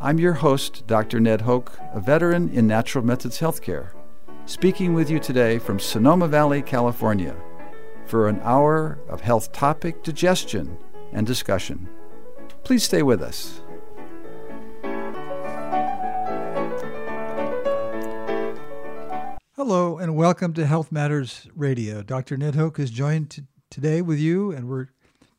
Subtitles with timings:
[0.00, 1.18] I'm your host, Dr.
[1.18, 3.90] Ned Hoke, a veteran in natural methods healthcare,
[4.46, 7.34] speaking with you today from Sonoma Valley, California,
[8.06, 10.78] for an hour of health topic digestion
[11.12, 11.88] and discussion.
[12.62, 13.60] Please stay with us.
[19.56, 22.04] Hello, and welcome to Health Matters Radio.
[22.04, 22.36] Dr.
[22.36, 24.90] Ned Hoke is joined t- today with you, and we're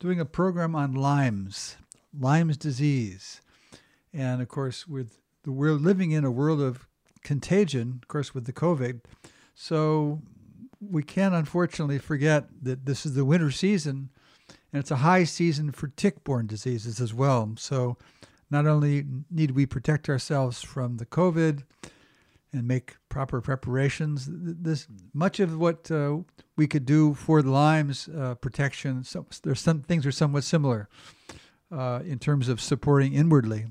[0.02, 1.78] doing a program on Lyme's,
[2.14, 3.40] Lyme's disease.
[4.14, 6.88] And of course, with the we're living in a world of
[7.24, 9.02] contagion, of course, with the COVID.
[9.54, 10.22] So
[10.82, 14.10] we can't unfortunately forget that this is the winter season,
[14.72, 17.54] and it's a high season for tick-borne diseases as well.
[17.58, 17.98] So
[18.50, 21.64] not only need we protect ourselves from the COVID
[22.52, 26.18] and make proper preparations, this much of what uh,
[26.56, 29.04] we could do for the Lyme's uh, protection.
[29.04, 30.90] So there's some things are somewhat similar
[31.72, 33.68] uh, in terms of supporting inwardly.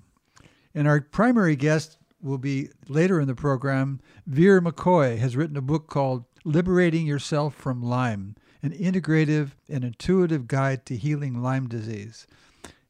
[0.78, 3.98] And our primary guest will be later in the program.
[4.28, 10.46] Vir McCoy has written a book called Liberating Yourself from Lyme An Integrative and Intuitive
[10.46, 12.28] Guide to Healing Lyme Disease.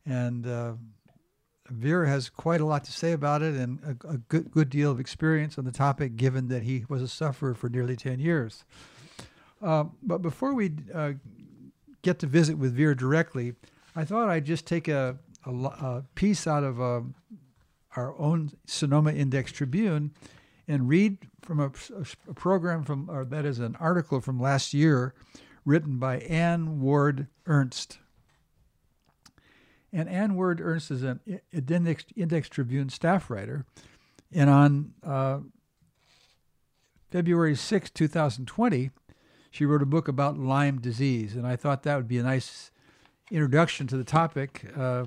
[0.04, 0.74] And uh,
[1.70, 4.90] Vir has quite a lot to say about it and a, a, good, good deal
[4.90, 8.64] of experience on the topic, given that he was a sufferer for nearly 10 years.
[9.62, 11.12] Uh, but before we uh,
[12.02, 13.54] get to visit with Vir directly,
[13.96, 15.16] I thought I'd just take a,
[15.46, 17.14] a, a piece out of um,
[17.98, 20.12] our own Sonoma Index Tribune
[20.68, 21.72] and read from a,
[22.28, 25.14] a program from, or that is an article from last year
[25.64, 27.98] written by Anne Ward Ernst.
[29.92, 31.20] And Anne Ward Ernst is an
[31.52, 33.64] Index, Index Tribune staff writer.
[34.32, 35.38] And on uh,
[37.10, 38.90] February 6, 2020,
[39.50, 41.34] she wrote a book about Lyme disease.
[41.34, 42.70] And I thought that would be a nice
[43.30, 44.70] introduction to the topic.
[44.76, 45.06] Uh,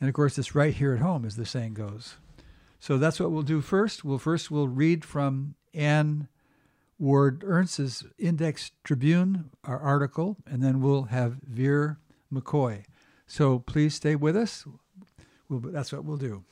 [0.00, 2.16] and of course, it's right here at home, as the saying goes.
[2.86, 4.04] So that's what we'll do first.
[4.04, 6.28] We'll first we'll read from Anne
[7.00, 11.98] Ward Ernst's Index Tribune, our article, and then we'll have Vir
[12.32, 12.84] McCoy.
[13.26, 14.64] So please stay with us.
[15.48, 16.44] We'll, that's what we'll do.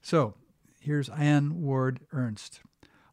[0.00, 0.34] So
[0.78, 2.60] here's Anne Ward Ernst.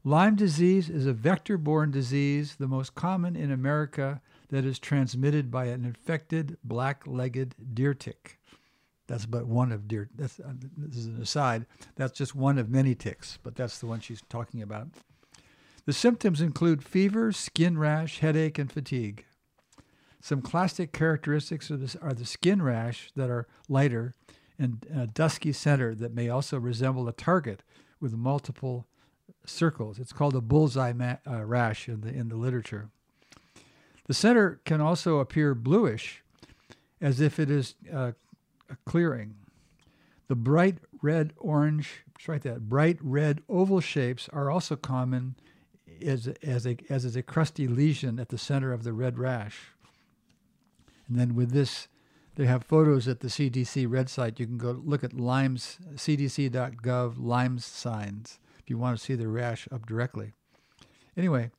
[0.04, 5.50] Lyme disease is a vector borne disease, the most common in America, that is transmitted
[5.50, 8.39] by an infected black legged deer tick.
[9.10, 10.08] That's but one of deer.
[10.16, 11.66] That's uh, this is an aside.
[11.96, 14.88] That's just one of many ticks, but that's the one she's talking about.
[15.86, 19.26] The symptoms include fever, skin rash, headache, and fatigue.
[20.22, 24.14] Some classic characteristics of this, are the skin rash that are lighter
[24.60, 27.64] and a dusky center that may also resemble a target
[28.00, 28.86] with multiple
[29.44, 29.98] circles.
[29.98, 32.92] It's called a bullseye ma- uh, rash in the in the literature.
[34.06, 36.24] The center can also appear bluish,
[37.02, 38.12] as if it is uh,
[38.86, 39.36] clearing.
[40.28, 45.36] The bright red orange, write that, bright red oval shapes are also common
[46.06, 49.72] as, as, a, as is a crusty lesion at the center of the red rash.
[51.08, 51.88] And then with this,
[52.36, 54.40] they have photos at the CDC red site.
[54.40, 59.28] You can go look at Lyme's, cdc.gov Lyme's signs if you want to see the
[59.28, 60.34] rash up directly.
[61.18, 61.52] Anyway,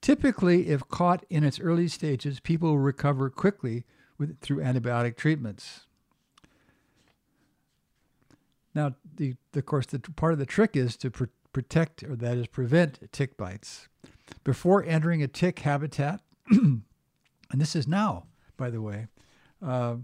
[0.00, 3.84] typically, if caught in its early stages, people recover quickly
[4.16, 5.83] with, through antibiotic treatments.
[8.74, 12.36] Now, the, of course, the part of the trick is to pr- protect, or that
[12.36, 13.88] is prevent tick bites.
[14.42, 16.20] Before entering a tick habitat,
[16.50, 16.82] and
[17.52, 18.26] this is now,
[18.56, 19.06] by the way,
[19.64, 19.96] uh,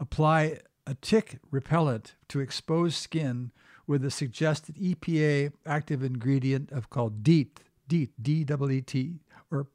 [0.00, 3.52] apply a tick repellent to exposed skin
[3.86, 9.20] with a suggested EPA active ingredient of called DEET, DEET, D-E-E-T,
[9.50, 9.66] or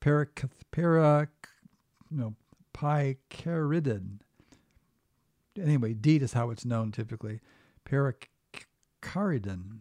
[0.00, 1.28] parac, para,
[2.10, 2.34] no,
[2.72, 4.20] picaridin
[5.58, 7.40] anyway, DEET is how it's known typically.
[7.84, 9.78] Paracaridin,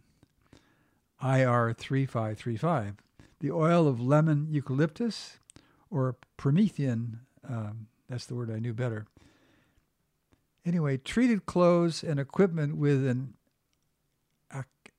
[1.22, 2.95] IR3535.
[3.39, 5.39] The oil of lemon eucalyptus
[5.89, 9.07] or promethean, um, that's the word I knew better.
[10.66, 13.36] Anyway, treated clothes and equipment with an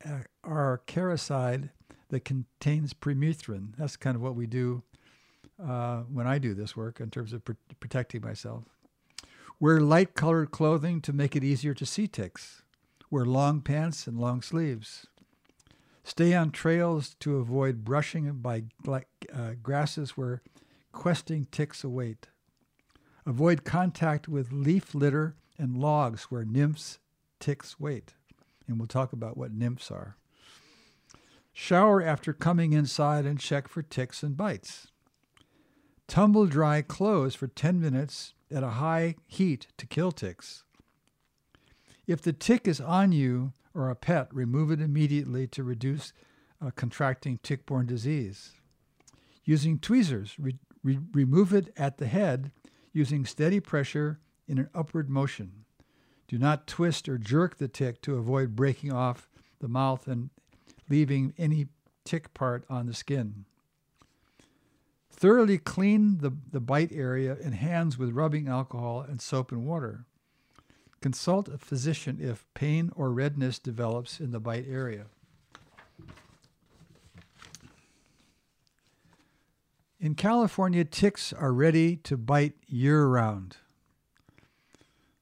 [0.04, 1.70] acaricide
[2.08, 3.74] that contains permethrin.
[3.76, 4.82] That's kind of what we do
[5.62, 8.64] uh, when I do this work in terms of pr- protecting myself.
[9.58, 12.62] Wear light colored clothing to make it easier to see ticks.
[13.10, 15.06] Wear long pants and long sleeves.
[16.04, 20.42] Stay on trails to avoid brushing by uh, grasses where
[20.92, 22.28] questing ticks await.
[23.24, 26.98] Avoid contact with leaf litter and logs where nymphs,
[27.40, 28.14] ticks wait.
[28.68, 30.16] And we'll talk about what nymphs are.
[31.52, 34.88] Shower after coming inside and check for ticks and bites.
[36.08, 40.62] Tumble dry clothes for 10 minutes at a high heat to kill ticks.
[42.06, 46.12] If the tick is on you or a pet, remove it immediately to reduce
[46.64, 48.52] uh, contracting tick-borne disease.
[49.44, 52.52] Using tweezers, re- re- remove it at the head
[52.92, 55.64] using steady pressure in an upward motion.
[56.28, 59.28] Do not twist or jerk the tick to avoid breaking off
[59.60, 60.30] the mouth and
[60.88, 61.66] leaving any
[62.04, 63.44] tick part on the skin.
[65.16, 70.04] Thoroughly clean the, the bite area and hands with rubbing alcohol and soap and water.
[71.00, 75.06] Consult a physician if pain or redness develops in the bite area.
[79.98, 83.56] In California, ticks are ready to bite year round.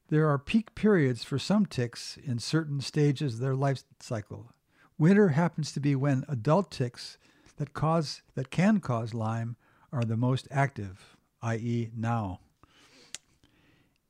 [0.08, 4.52] There are peak periods for some ticks in certain stages of their life cycle.
[4.98, 7.16] Winter happens to be when adult ticks
[7.56, 9.56] that cause that can cause Lyme
[9.94, 12.40] are the most active, i.e., now.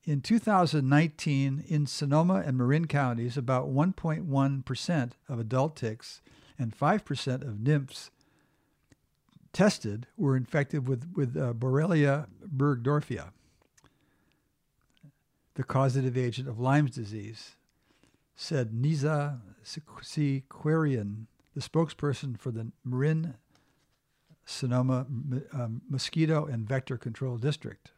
[0.04, 6.22] In 2019, in Sonoma and Marin counties, about 1.1% of adult ticks
[6.58, 8.10] and 5% of nymphs
[9.52, 13.30] tested were infected with, with uh, Borrelia burgdorferi,
[15.54, 17.56] the causative agent of Lyme's disease,
[18.34, 23.34] said Niza Sequarian, the spokesperson for the Marin
[24.44, 25.06] Sonoma
[25.52, 27.90] um, Mosquito and Vector Control District.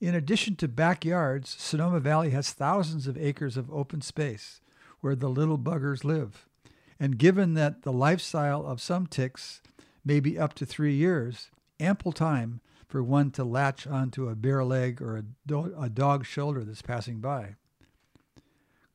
[0.00, 4.60] In addition to backyards, Sonoma Valley has thousands of acres of open space
[5.00, 6.46] where the little buggers live.
[7.00, 9.60] And given that the lifestyle of some ticks
[10.04, 11.50] may be up to three years,
[11.80, 16.26] ample time for one to latch onto a bare leg or a, do- a dog's
[16.26, 17.56] shoulder that's passing by.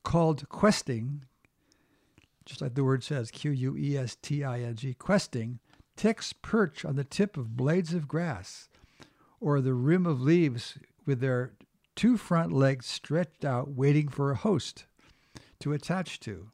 [0.02, 1.24] Called questing,
[2.44, 5.60] just like the word says, Q U E S T I N G, questing,
[5.96, 8.68] ticks perch on the tip of blades of grass
[9.40, 11.52] or the rim of leaves with their
[11.94, 14.86] two front legs stretched out, waiting for a host
[15.60, 16.50] to attach to,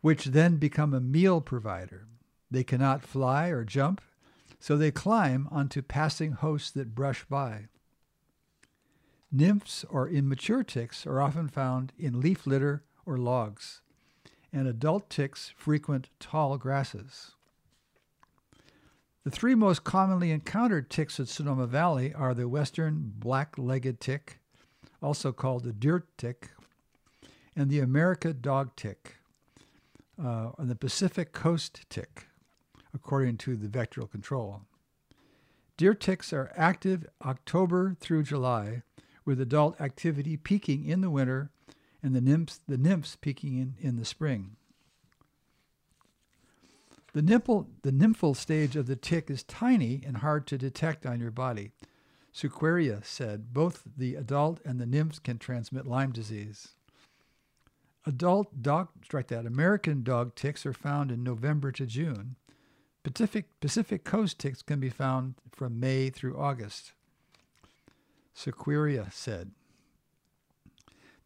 [0.00, 2.06] which then become a meal provider.
[2.50, 4.00] They cannot fly or jump,
[4.60, 7.66] so they climb onto passing hosts that brush by.
[9.32, 13.80] Nymphs or immature ticks are often found in leaf litter or logs,
[14.52, 17.32] and adult ticks frequent tall grasses.
[19.24, 24.38] The three most commonly encountered ticks at Sonoma Valley are the western black-legged tick,
[25.00, 26.50] also called the deer tick,
[27.56, 29.16] and the America dog tick,
[30.22, 32.26] uh, and the Pacific coast tick,
[32.92, 34.60] according to the vectoral control.
[35.78, 38.82] Deer ticks are active October through July,
[39.24, 41.50] with adult activity peaking in the winter
[42.02, 44.56] and the nymphs, the nymphs peaking in, in the spring.
[47.14, 51.20] The, nipple, the nymphal stage of the tick is tiny and hard to detect on
[51.20, 51.70] your body.
[52.34, 56.74] Sequeira said both the adult and the nymphs can transmit Lyme disease.
[58.04, 62.34] Adult dog, strike that, American dog ticks are found in November to June.
[63.04, 66.94] Pacific, Pacific coast ticks can be found from May through August.
[68.36, 69.52] Sequeira said.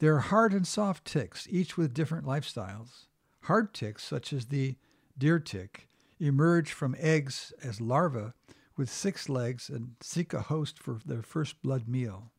[0.00, 3.06] There are hard and soft ticks, each with different lifestyles.
[3.42, 4.76] Hard ticks, such as the
[5.18, 5.88] deer tick
[6.20, 8.32] emerge from eggs as larvae
[8.76, 12.30] with six legs and seek a host for their first blood meal.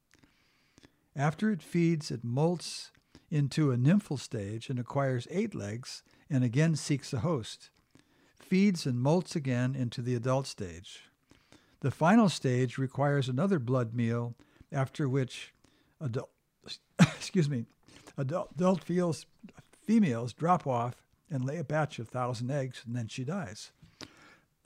[1.16, 2.92] After it feeds, it molts
[3.30, 7.70] into a nymphal stage and acquires eight legs and again seeks a host,
[8.40, 11.04] feeds and molts again into the adult stage.
[11.82, 14.36] The final stage requires another blood meal,
[14.72, 15.54] after which
[16.02, 16.30] adult,
[17.00, 17.66] excuse me,
[18.18, 19.26] adult, adult feels,
[19.82, 23.72] females drop off and lay a batch of thousand eggs, and then she dies.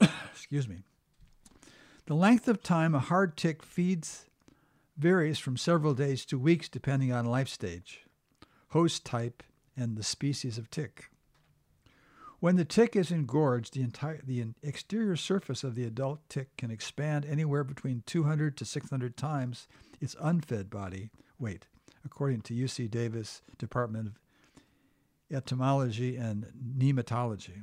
[0.32, 0.82] Excuse me.
[2.06, 4.26] The length of time a hard tick feeds
[4.96, 8.04] varies from several days to weeks depending on life stage,
[8.68, 9.42] host type,
[9.76, 11.10] and the species of tick.
[12.40, 16.70] When the tick is engorged, the, entire, the exterior surface of the adult tick can
[16.70, 19.66] expand anywhere between 200 to 600 times
[19.98, 21.66] its unfed body weight,
[22.04, 24.18] according to UC Davis Department of
[25.34, 26.46] entomology, and
[26.78, 27.62] nematology.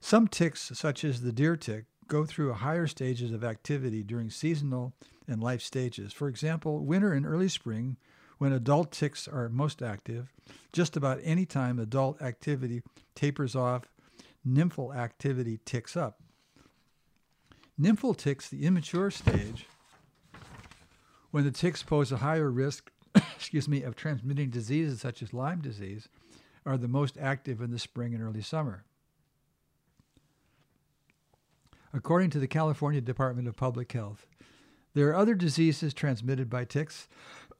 [0.00, 4.94] Some ticks, such as the deer tick, go through higher stages of activity during seasonal
[5.26, 6.12] and life stages.
[6.12, 7.96] For example, winter and early spring,
[8.38, 10.32] when adult ticks are most active.
[10.72, 12.82] Just about any time adult activity
[13.14, 13.84] tapers off,
[14.46, 16.20] nymphal activity ticks up.
[17.80, 19.66] Nymphal ticks, the immature stage,
[21.30, 22.90] when the ticks pose a higher risk,
[23.36, 26.08] excuse me, of transmitting diseases such as Lyme disease,
[26.64, 28.84] are the most active in the spring and early summer.
[31.92, 34.26] According to the California Department of Public Health,
[34.94, 37.08] there are other diseases transmitted by ticks,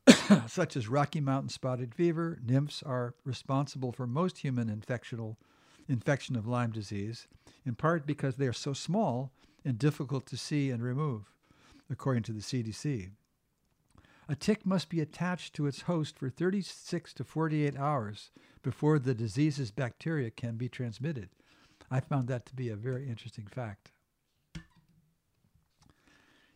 [0.48, 2.38] such as Rocky Mountain spotted fever.
[2.44, 7.28] Nymphs are responsible for most human infection of Lyme disease,
[7.64, 9.32] in part because they are so small
[9.64, 11.32] and difficult to see and remove,
[11.90, 13.10] according to the CDC.
[14.28, 18.30] A tick must be attached to its host for 36 to 48 hours
[18.62, 21.28] before the disease's bacteria can be transmitted.
[21.90, 23.92] I found that to be a very interesting fact.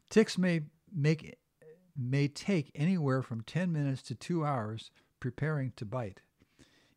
[0.09, 0.62] Ticks may
[0.93, 1.37] make
[1.97, 6.23] may take anywhere from 10 minutes to 2 hours preparing to bite.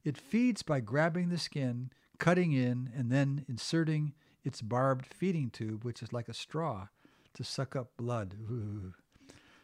[0.03, 4.13] It feeds by grabbing the skin, cutting in, and then inserting
[4.43, 6.87] its barbed feeding tube, which is like a straw,
[7.33, 8.35] to suck up blood.
[8.49, 8.93] Ooh.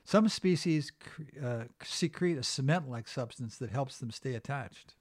[0.09, 0.91] Some species
[1.39, 4.95] uh, secrete a cement like substance that helps them stay attached.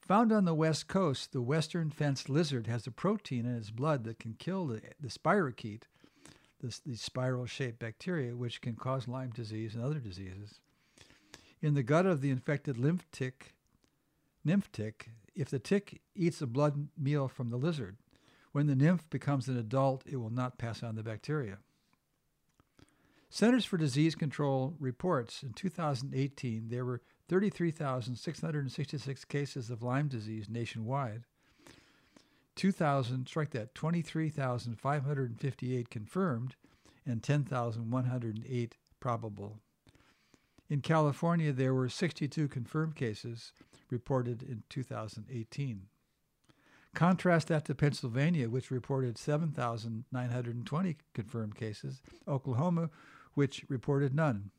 [0.00, 4.02] Found on the west coast, the western fenced lizard has a protein in its blood
[4.02, 5.84] that can kill the, the spirochete,
[6.60, 10.58] this, spiral shaped bacteria, which can cause Lyme disease and other diseases.
[11.62, 13.54] In the gut of the infected lymph tick,
[14.44, 17.96] nymph tick, if the tick eats a blood meal from the lizard,
[18.50, 21.58] when the nymph becomes an adult, it will not pass on the bacteria.
[23.36, 31.24] Centers for Disease Control reports in 2018 there were 33,666 cases of Lyme disease nationwide.
[32.54, 36.56] 2,000, strike that, 23,558 confirmed
[37.04, 39.58] and 10,108 probable.
[40.70, 43.52] In California, there were 62 confirmed cases
[43.90, 45.82] reported in 2018.
[46.94, 52.88] Contrast that to Pennsylvania, which reported 7,920 confirmed cases, Oklahoma,
[53.36, 54.50] which reported none.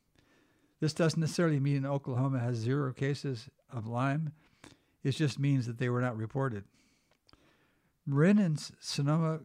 [0.79, 4.31] This doesn't necessarily mean Oklahoma has zero cases of Lyme.
[5.03, 6.63] It just means that they were not reported.
[8.05, 9.39] Marin and Sonoma,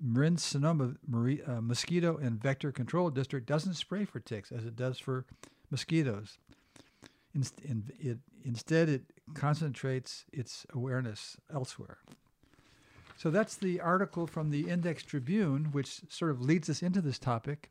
[0.00, 4.98] Marin Sonoma uh, Mosquito and Vector Control District doesn't spray for ticks as it does
[5.00, 5.26] for
[5.70, 6.38] mosquitoes.
[7.34, 9.02] Inst- in, it, instead, it
[9.34, 11.98] concentrates its awareness elsewhere.
[13.16, 17.18] So that's the article from the Index Tribune, which sort of leads us into this
[17.18, 17.70] topic.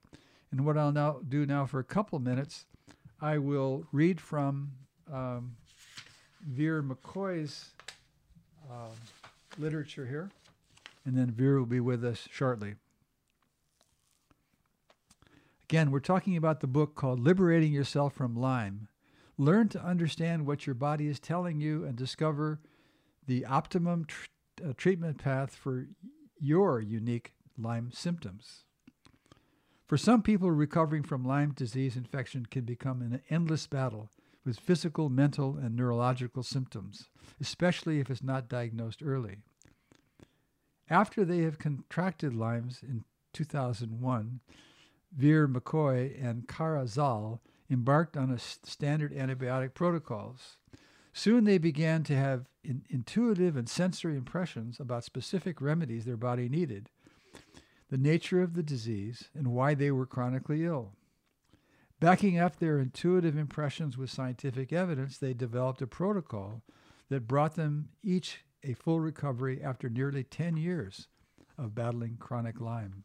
[0.51, 2.65] And what I'll now do now for a couple minutes,
[3.21, 4.71] I will read from
[5.11, 5.55] um,
[6.41, 7.69] Vera McCoy's
[8.69, 8.89] uh,
[9.57, 10.29] literature here,
[11.05, 12.75] and then Vera will be with us shortly.
[15.65, 18.87] Again, we're talking about the book called Liberating Yourself from Lyme.
[19.37, 22.59] Learn to understand what your body is telling you and discover
[23.27, 24.25] the optimum tr-
[24.65, 25.87] uh, treatment path for
[26.39, 28.63] your unique Lyme symptoms.
[29.89, 34.11] For some people, recovering from Lyme disease infection can become an endless battle
[34.45, 37.09] with physical, mental, and neurological symptoms,
[37.41, 39.37] especially if it's not diagnosed early.
[40.91, 43.03] After they have contracted Lyme's in
[43.33, 44.41] 2001,
[45.11, 50.57] Vir McCoy and Kara Zal embarked on a standard antibiotic protocols.
[51.13, 56.47] Soon they began to have in, intuitive and sensory impressions about specific remedies their body
[56.47, 56.91] needed,
[57.89, 60.93] the nature of the disease, and why they were chronically ill.
[61.99, 66.61] Backing up their intuitive impressions with scientific evidence, they developed a protocol
[67.09, 71.07] that brought them each a full recovery after nearly 10 years
[71.57, 73.03] of battling chronic Lyme.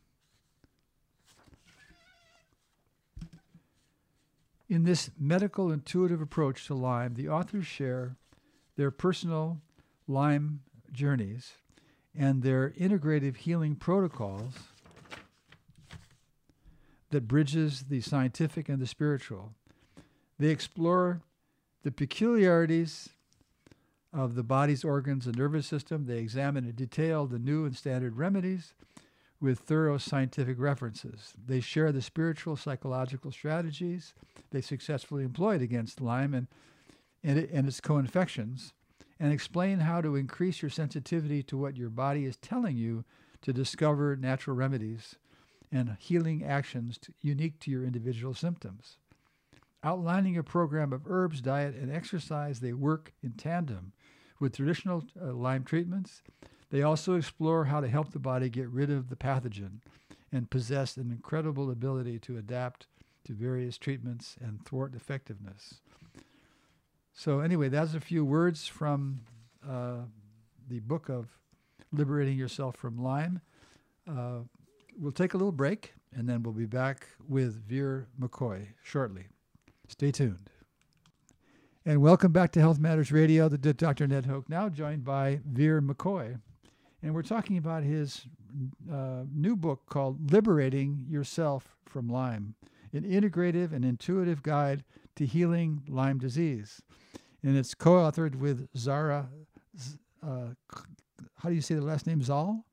[4.69, 8.17] In this medical intuitive approach to Lyme, the authors share
[8.77, 9.61] their personal
[10.07, 10.61] Lyme
[10.93, 11.55] journeys
[12.17, 14.55] and their integrative healing protocols
[17.15, 19.53] that bridges the scientific and the spiritual.
[20.37, 21.21] They explore
[21.85, 23.11] the peculiarities
[24.13, 26.07] of the body's organs and nervous system.
[26.07, 28.75] They examine in detail the new and standard remedies
[29.41, 31.35] with thorough scientific references.
[31.47, 34.13] They share the spiritual psychological strategies
[34.51, 36.49] they successfully employed against Lyme and,
[37.23, 38.73] and, it, and its co infections,
[39.21, 43.05] and explain how to increase your sensitivity to what your body is telling you
[43.43, 45.15] to discover natural remedies
[45.73, 48.99] and healing actions to, unique to your individual symptoms.
[49.83, 53.93] Outlining a program of herbs, diet, and exercise, they work in tandem
[54.41, 56.23] with traditional uh, Lyme treatments.
[56.71, 59.81] They also explore how to help the body get rid of the pathogen
[60.33, 62.87] and possess an incredible ability to adapt
[63.25, 65.81] to various treatments and thwart effectiveness.
[67.13, 69.21] So, anyway, that's a few words from
[69.67, 69.99] uh,
[70.69, 71.39] the book of
[71.93, 73.41] Liberating Yourself from Lyme.
[74.09, 74.41] Uh,
[74.99, 79.27] we'll take a little break and then we'll be back with Vir McCoy shortly.
[79.89, 80.51] Stay tuned.
[81.87, 84.07] And welcome back to Health Matters Radio, the Dr.
[84.07, 86.41] Ned Hoke, now joined by Vir McCoy.
[87.03, 88.27] And we're talking about his
[88.91, 92.55] uh, new book called Liberating Yourself from Lyme,
[92.95, 94.85] an integrative and intuitive guide
[95.17, 96.81] to healing Lyme disease.
[97.43, 99.29] And it's co authored with Zara,
[100.23, 100.55] uh,
[101.37, 102.23] how do you say the last name?
[102.23, 102.65] Zal?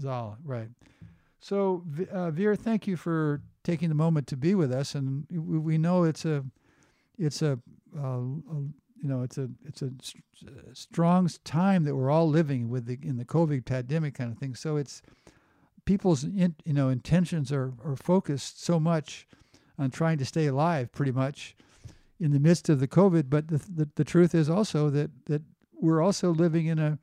[0.00, 0.68] Zal, right.
[1.40, 4.94] So, uh, Vir, thank you for taking the moment to be with us.
[4.94, 6.44] And we know it's a,
[7.18, 7.58] it's a,
[7.96, 8.62] uh, a
[9.02, 9.90] you know, it's a it's a
[10.72, 14.54] strong time that we're all living with the in the COVID pandemic kind of thing.
[14.54, 15.02] So it's
[15.84, 19.26] people's in, you know intentions are are focused so much
[19.78, 21.54] on trying to stay alive, pretty much,
[22.18, 23.28] in the midst of the COVID.
[23.28, 25.42] But the the, the truth is also that that
[25.74, 26.98] we're also living in a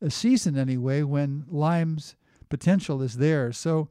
[0.00, 2.16] a season anyway when Lyme's
[2.56, 3.52] potential is there.
[3.52, 3.88] So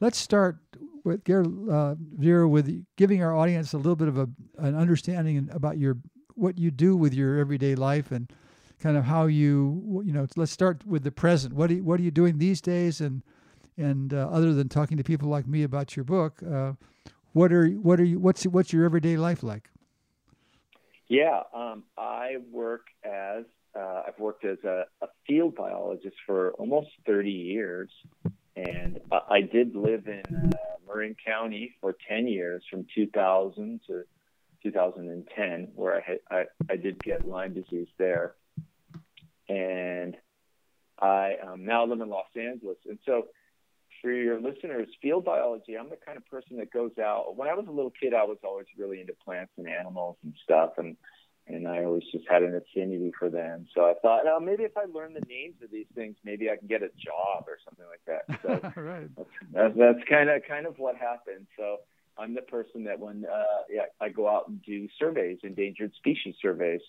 [0.00, 0.58] let's start
[1.04, 4.28] with uh, Vera with giving our audience a little bit of a,
[4.58, 5.96] an understanding about your
[6.34, 8.32] what you do with your everyday life and
[8.80, 11.54] kind of how you you know let's start with the present.
[11.54, 13.00] What are you, what are you doing these days?
[13.00, 13.22] And
[13.78, 16.72] and uh, other than talking to people like me about your book uh,
[17.32, 19.70] what are what are you what's what's your everyday life like?
[21.08, 23.44] Yeah um, i work as
[23.76, 27.90] uh, i've worked as a, a, field biologist for almost 30 years
[28.56, 29.00] and
[29.30, 34.04] i did live in uh, marin county for 10 years from 2000 to
[34.62, 38.34] 2010, where I, had, I, I did get Lyme disease there.
[39.48, 40.16] And
[41.00, 42.78] I um, now live in Los Angeles.
[42.88, 43.26] And so,
[44.00, 47.36] for your listeners, field biology, I'm the kind of person that goes out.
[47.36, 50.34] When I was a little kid, I was always really into plants and animals and
[50.42, 50.72] stuff.
[50.78, 50.96] And
[51.46, 53.66] and I always just had an affinity for them.
[53.74, 56.56] So I thought, oh, maybe if I learn the names of these things, maybe I
[56.56, 58.40] can get a job or something like that.
[58.42, 59.10] So right.
[59.52, 61.46] that's, that's kind of kind of what happened.
[61.58, 61.78] So
[62.16, 66.36] I'm the person that when uh, yeah, I go out and do surveys, endangered species
[66.40, 66.80] surveys,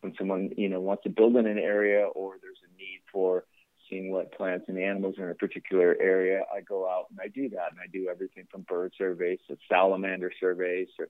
[0.00, 3.44] when someone you know wants to build in an area or there's a need for
[3.88, 7.28] seeing what plants and animals are in a particular area, I go out and I
[7.28, 11.08] do that, and I do everything from bird surveys to salamander surveys or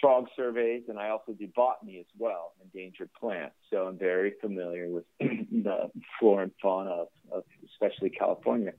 [0.00, 3.56] frog surveys, and I also do botany as well, endangered plants.
[3.70, 8.72] So I'm very familiar with the flora and fauna of, of especially California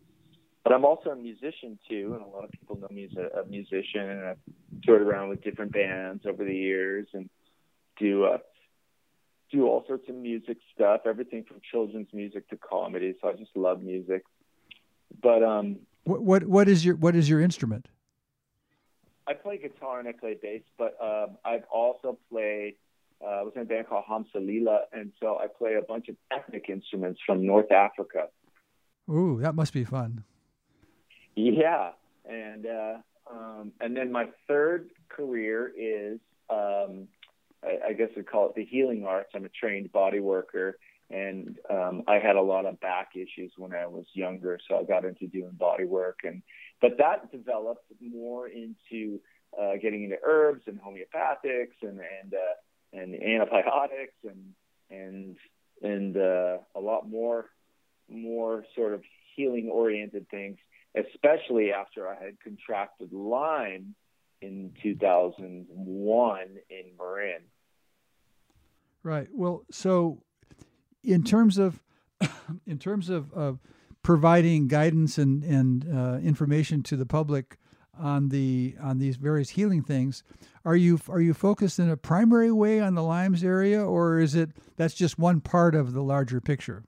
[0.64, 3.42] but I'm also a musician too, and a lot of people know me as a,
[3.42, 4.10] a musician.
[4.10, 4.38] And I've
[4.84, 7.30] toured around with different bands over the years and
[8.00, 8.38] do uh,
[9.52, 13.14] do all sorts of music stuff, everything from children's music to comedy.
[13.22, 14.24] So I just love music.
[15.22, 17.90] But um, what what what is your what is your instrument?
[19.28, 22.76] I play guitar and I play bass, but um, I've also played.
[23.24, 26.10] Uh, I was in a band called Hamsa Lila, and so I play a bunch
[26.10, 28.28] of ethnic instruments from North Africa.
[29.10, 30.24] Ooh, that must be fun.
[31.36, 31.92] Yeah,
[32.26, 32.98] and uh,
[33.32, 37.08] um, and then my third career is um,
[37.64, 39.32] I, I guess we call it the healing arts.
[39.34, 40.78] I'm a trained body worker,
[41.10, 44.84] and um, I had a lot of back issues when I was younger, so I
[44.84, 46.42] got into doing body work, and
[46.84, 49.22] but that developed more into
[49.60, 54.54] uh, getting into herbs and homeopathics and and uh, and antibiotics and
[54.92, 55.38] and
[55.82, 57.46] and uh, a lot more
[58.10, 59.02] more sort of
[59.36, 60.58] healing oriented things
[60.96, 63.96] especially after I had contracted Lyme
[64.42, 67.42] in 2001 in Marin.
[69.02, 69.28] Right.
[69.34, 70.22] Well, so
[71.04, 71.82] in terms of
[72.68, 73.54] in terms of uh,
[74.04, 77.58] providing guidance and and uh, information to the public
[77.98, 80.24] on the on these various healing things,
[80.66, 84.36] are you are you focused in a primary way on the Lyme's area, or is
[84.36, 86.84] it that's just one part of the larger picture?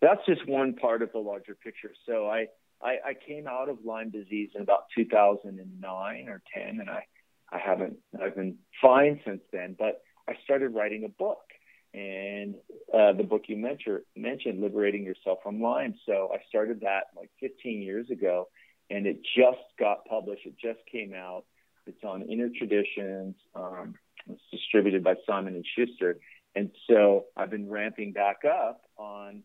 [0.00, 1.92] That's just one part of the larger picture.
[2.06, 2.46] So I
[2.82, 7.04] I, I came out of Lyme disease in about 2009 or 10, and I,
[7.52, 9.76] I haven't, I've been fine since then.
[9.78, 11.42] But I started writing a book,
[11.92, 12.54] and
[12.92, 15.94] uh, the book you mentioned, mentioned, Liberating Yourself from Lyme.
[16.06, 18.48] So I started that like 15 years ago,
[18.88, 20.46] and it just got published.
[20.46, 21.44] It just came out.
[21.86, 23.34] It's on Inner Traditions.
[23.54, 23.94] Um,
[24.28, 26.18] it's distributed by Simon and Schuster,
[26.54, 29.42] and so I've been ramping back up on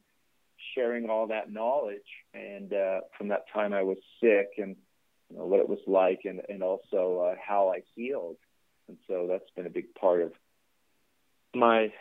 [0.73, 1.99] sharing all that knowledge
[2.33, 4.75] and uh, from that time I was sick and
[5.29, 8.37] you know, what it was like and, and also uh, how I healed.
[8.87, 10.31] And so that's been a big part of
[11.53, 11.91] my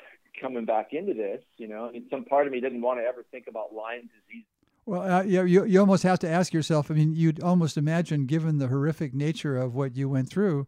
[0.40, 1.86] coming back into this, you know.
[1.86, 4.44] I mean, some part of me didn't want to ever think about Lyme disease.
[4.86, 6.90] Well, uh, you, you you almost have to ask yourself.
[6.90, 10.66] I mean, you'd almost imagine, given the horrific nature of what you went through,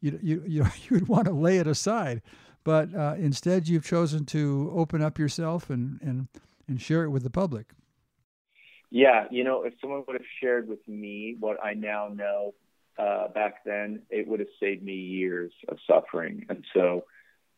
[0.00, 2.22] you you you you'd want to lay it aside,
[2.64, 6.28] but uh, instead you've chosen to open up yourself and and
[6.66, 7.66] and share it with the public.
[8.90, 12.54] Yeah, you know, if someone would have shared with me what I now know
[12.98, 16.46] uh, back then, it would have saved me years of suffering.
[16.48, 17.04] And so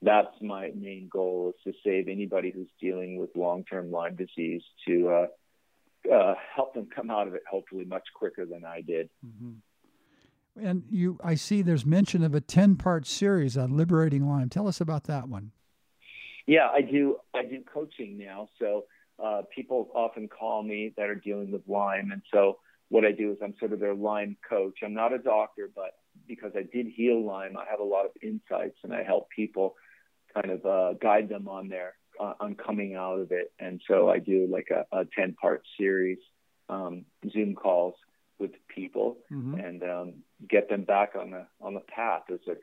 [0.02, 5.08] that's my main goal is to save anybody who's dealing with long-term Lyme disease to
[5.08, 9.08] uh, uh, help them come out of it hopefully much quicker than I did.
[9.26, 9.52] Mm-hmm.
[10.58, 14.48] And you, I see there's mention of a 10-part series on liberating Lyme.
[14.48, 15.52] Tell us about that one.
[16.46, 17.16] Yeah, I do.
[17.34, 18.84] I do coaching now, so
[19.22, 23.32] uh, people often call me that are dealing with Lyme, and so what I do
[23.32, 24.78] is I'm sort of their Lyme coach.
[24.84, 25.96] I'm not a doctor, but
[26.28, 29.74] because I did heal Lyme, I have a lot of insights, and I help people
[30.36, 33.52] kind of uh, guide them on their uh, on coming out of it.
[33.58, 36.18] And so I do like a, a 10 part series
[36.68, 37.94] um, Zoom calls
[38.38, 39.54] with people mm-hmm.
[39.54, 40.14] and um,
[40.48, 42.22] get them back on the on the path.
[42.28, 42.54] There's a,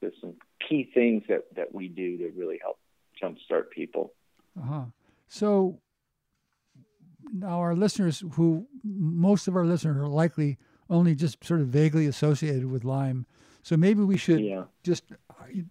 [0.00, 0.34] there's some
[0.66, 2.78] key things that that we do to really help
[3.22, 4.12] jumpstart people.
[4.58, 4.84] Uh huh.
[5.28, 5.78] So
[7.32, 12.06] now our listeners who most of our listeners are likely only just sort of vaguely
[12.06, 13.26] associated with Lyme.
[13.62, 14.64] So maybe we should yeah.
[14.82, 15.04] just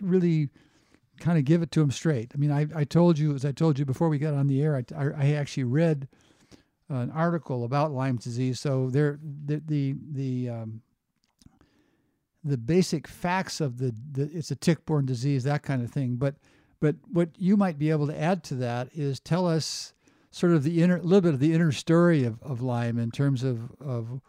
[0.01, 0.49] really
[1.19, 2.31] kind of give it to them straight.
[2.33, 4.61] I mean, I, I told you, as I told you before we got on the
[4.61, 6.07] air, I, I, I actually read
[6.89, 8.59] an article about Lyme disease.
[8.59, 10.81] So there, the the the, um,
[12.43, 16.15] the basic facts of the, the it's a tick-borne disease, that kind of thing.
[16.15, 16.35] But
[16.79, 19.93] but what you might be able to add to that is tell us
[20.31, 23.11] sort of the inner, a little bit of the inner story of, of Lyme in
[23.11, 24.21] terms of of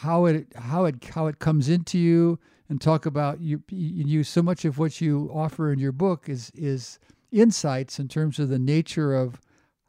[0.00, 2.38] how it how it how it comes into you
[2.68, 6.50] and talk about you you so much of what you offer in your book is
[6.54, 6.98] is
[7.32, 9.40] insights in terms of the nature of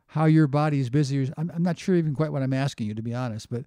[0.07, 1.31] how your body is busy.
[1.37, 3.65] I'm, I'm not sure even quite what I'm asking you to be honest, but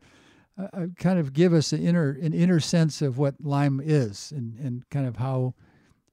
[0.58, 4.32] uh, uh, kind of give us an inner an inner sense of what Lyme is
[4.32, 5.54] and, and kind of how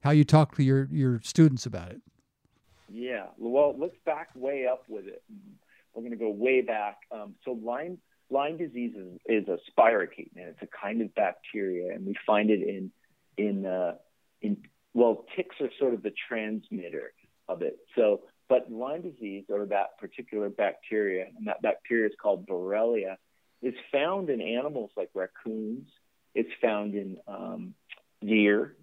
[0.01, 2.01] how you talk to your your students about it.
[2.91, 5.23] Yeah, well, let's back way up with it.
[5.93, 6.97] We're going to go way back.
[7.11, 11.93] Um, so Lyme Lyme disease is, is a spirochete, and it's a kind of bacteria,
[11.93, 12.91] and we find it in
[13.37, 13.95] in uh,
[14.41, 14.57] in
[14.93, 17.13] well, ticks are sort of the transmitter
[17.47, 17.77] of it.
[17.95, 23.17] So, but Lyme disease or that particular bacteria, and that bacteria is called Borrelia,
[23.61, 25.87] is found in animals like raccoons.
[26.35, 27.73] It's found in um,
[28.21, 28.75] deer,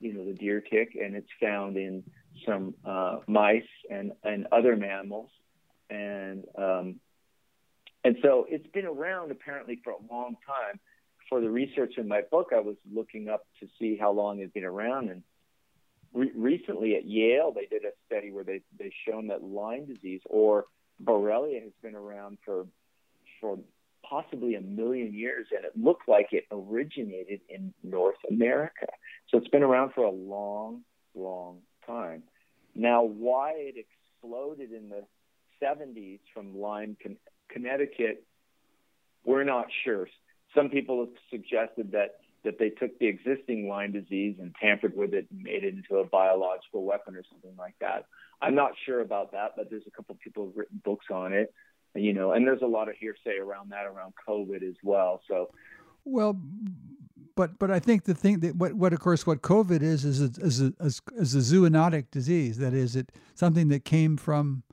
[0.00, 2.04] you know, the deer tick, and it's found in
[2.46, 5.30] some uh, mice and and other mammals,
[5.90, 7.00] and um,
[8.04, 10.80] and so it's been around apparently for a long time.
[11.28, 14.52] For the research in my book, I was looking up to see how long it's
[14.52, 15.08] been around.
[15.08, 15.22] And
[16.12, 20.20] re- recently at Yale, they did a study where they they shown that Lyme disease
[20.26, 20.66] or
[21.02, 22.66] Borrelia has been around for
[23.40, 23.58] for
[24.08, 28.86] possibly a million years, and it looked like it originated in North America.
[29.28, 30.82] So it's been around for a long,
[31.14, 32.24] long time.
[32.74, 35.04] Now, why it exploded in the
[35.62, 36.96] 70s from Lyme
[37.48, 38.24] Connecticut,
[39.24, 40.08] we're not sure.
[40.54, 45.14] Some people have suggested that that they took the existing Lyme disease and tampered with
[45.14, 48.06] it and made it into a biological weapon or something like that.
[48.40, 51.32] I'm not sure about that, but there's a couple of people who've written books on
[51.32, 51.54] it,
[51.94, 55.20] you know, and there's a lot of hearsay around that around COVID as well.
[55.28, 55.50] So,
[56.04, 56.36] well,
[57.36, 60.20] but but I think the thing that what what of course what COVID is is
[60.20, 62.58] a, is a, is a zoonotic disease.
[62.58, 64.64] That is, it something that came from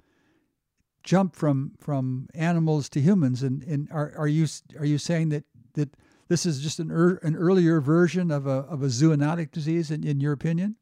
[1.03, 3.43] jump from from animals to humans.
[3.43, 5.95] And and are are you are you saying that that
[6.27, 10.05] this is just an er, an earlier version of a of a zoonotic disease in,
[10.05, 10.75] in your opinion?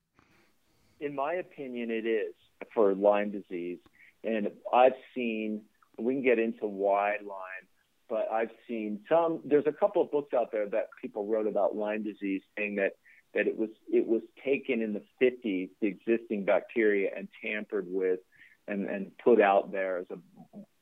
[1.00, 2.34] In my opinion it is
[2.74, 3.80] for Lyme disease.
[4.24, 5.62] And I've seen
[5.98, 7.68] we can get into why Lyme
[8.10, 11.76] but I've seen some there's a couple of books out there that people wrote about
[11.76, 12.94] Lyme disease saying that
[13.34, 18.20] that it was it was taken in the 50s the existing bacteria and tampered with
[18.68, 20.18] and and put out there as a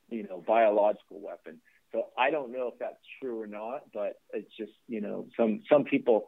[0.10, 1.60] you know biological weapon.
[1.92, 5.62] So I don't know if that's true or not, but it's just you know some
[5.70, 6.28] some people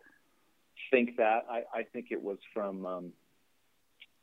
[0.91, 1.45] think that.
[1.49, 3.11] I, I think it was from um,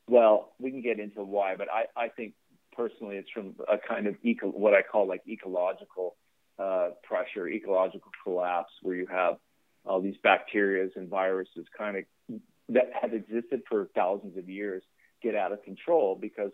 [0.07, 2.33] well, we can get into why, but I, I think
[2.75, 6.15] personally it's from a kind of eco, what I call like ecological
[6.59, 9.37] uh, pressure, ecological collapse, where you have
[9.85, 14.83] all these bacteria and viruses kind of that have existed for thousands of years
[15.21, 16.51] get out of control because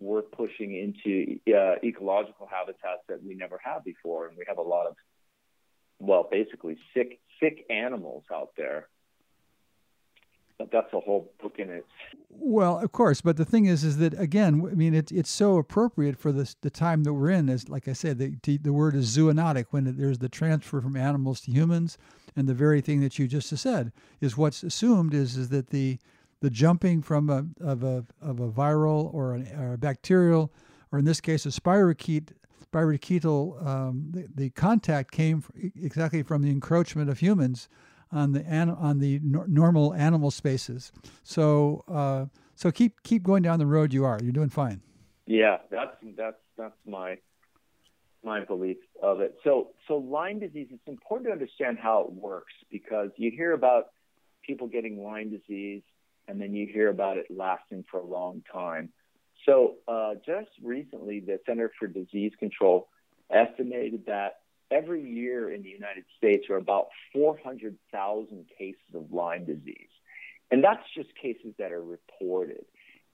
[0.00, 4.62] we're pushing into uh, ecological habitats that we never had before, and we have a
[4.62, 4.96] lot of,
[5.98, 8.88] well, basically sick sick animals out there.
[10.60, 11.86] but that's a whole book in it.
[12.28, 15.56] Well, of course, but the thing is, is that again, I mean, it's it's so
[15.56, 17.48] appropriate for this the time that we're in.
[17.48, 21.40] As like I said, the the word is zoonotic when there's the transfer from animals
[21.42, 21.96] to humans,
[22.36, 25.98] and the very thing that you just said is what's assumed is is that the
[26.40, 30.52] the jumping from a of a of a viral or, an, or a bacterial,
[30.92, 32.30] or in this case, a spirochete
[32.72, 35.42] spirochetal, um, the, the contact came
[35.82, 37.68] exactly from the encroachment of humans
[38.12, 40.92] on the on the normal animal spaces.
[41.22, 44.18] So uh, so keep keep going down the road you are.
[44.22, 44.80] You're doing fine.
[45.26, 47.18] Yeah, that's that's that's my
[48.24, 49.36] my belief of it.
[49.44, 50.68] So so Lyme disease.
[50.70, 53.90] It's important to understand how it works because you hear about
[54.44, 55.82] people getting Lyme disease,
[56.30, 58.90] and then you hear about it lasting for a long time.
[59.44, 62.88] So uh, just recently, the Center for Disease Control
[63.30, 64.40] estimated that
[64.70, 69.88] every year in the United States are about 400,000 cases of Lyme disease.
[70.52, 72.64] And that's just cases that are reported.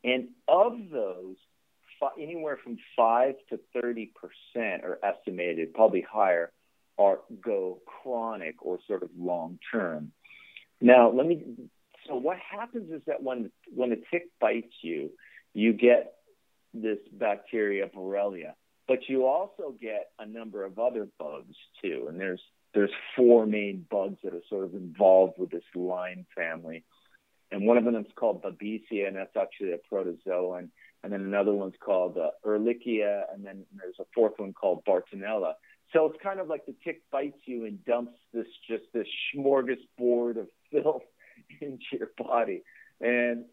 [0.05, 1.37] And of those,
[2.21, 4.11] anywhere from 5 to 30%
[4.85, 6.53] are estimated, probably higher,
[6.99, 10.13] are go chronic or sort of long term.
[10.81, 11.43] Now, let me
[12.07, 15.11] so what happens is that when when a tick bites you,
[15.55, 16.15] you get
[16.75, 18.53] this bacteria Borrelia
[18.89, 22.41] but you also get a number of other bugs too, and there's
[22.75, 26.85] there's four main bugs that are sort of involved with this Lyme family,
[27.51, 30.69] and one of them is called Babesia, and that's actually a protozoan,
[31.03, 35.55] and then another one's called uh, Ehrlichia, and then there's a fourth one called Bartonella.
[35.93, 40.39] So it's kind of like the tick bites you and dumps this just this smorgasbord
[40.39, 41.03] of filth
[41.61, 42.63] into your body,
[43.01, 43.45] and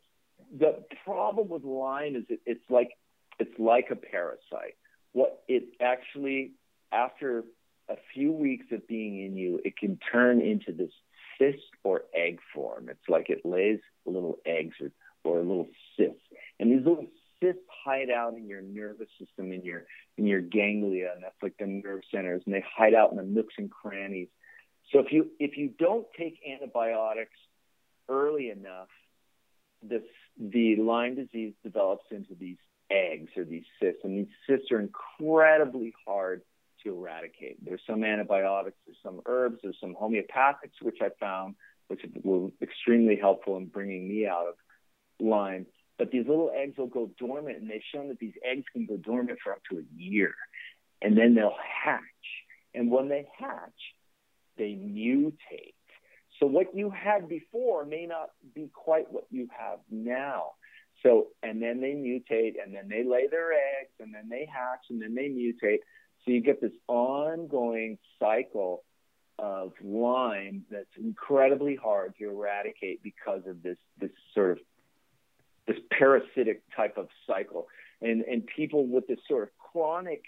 [0.58, 2.92] the problem with Lyme is it, it's like
[3.40, 4.76] it's like a parasite
[5.14, 6.52] what it actually
[6.92, 7.44] after
[7.90, 10.92] a few weeks of being in you, it can turn into this
[11.38, 12.90] cyst or egg form.
[12.90, 14.92] It's like it lays little eggs or,
[15.24, 16.22] or little cysts,
[16.60, 17.08] and these little
[17.42, 19.86] cysts hide out in your nervous system, in your
[20.18, 23.24] in your ganglia, and that's like the nerve centers, and they hide out in the
[23.24, 24.30] nooks and crannies.
[24.92, 27.38] So if you if you don't take antibiotics
[28.10, 28.89] early enough,
[29.82, 30.04] this
[30.39, 32.58] the Lyme disease develops into these
[32.89, 36.42] eggs or these cysts, and these cysts are incredibly hard
[36.84, 37.63] to eradicate.
[37.63, 41.56] There's some antibiotics, there's some herbs, there's some homeopathics, which I found,
[41.88, 44.56] which were extremely helpful in bringing me out of
[45.20, 45.66] Lyme.
[45.98, 48.98] But these little eggs will go dormant, and they've shown that these eggs can go
[48.98, 50.34] dormant for up to a year,
[51.02, 52.00] and then they'll hatch.
[52.74, 53.72] And when they hatch,
[54.58, 55.76] they mutate.
[56.44, 60.56] So what you had before may not be quite what you have now.
[61.02, 64.82] So, and then they mutate, and then they lay their eggs, and then they hatch,
[64.90, 65.78] and then they mutate.
[66.26, 68.84] So you get this ongoing cycle
[69.40, 74.60] of Lyme that's incredibly hard to eradicate because of this this sort of
[75.66, 77.70] this parasitic type of cycle.
[78.02, 80.24] And and people with this sort of chronic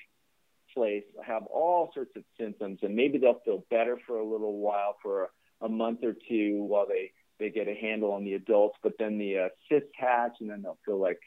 [0.73, 4.95] place have all sorts of symptoms, and maybe they'll feel better for a little while,
[5.04, 5.28] for a,
[5.61, 9.17] a month or two, while they they get a handle on the adults, but then
[9.17, 11.19] the uh, cysts hatch, and then they'll feel like,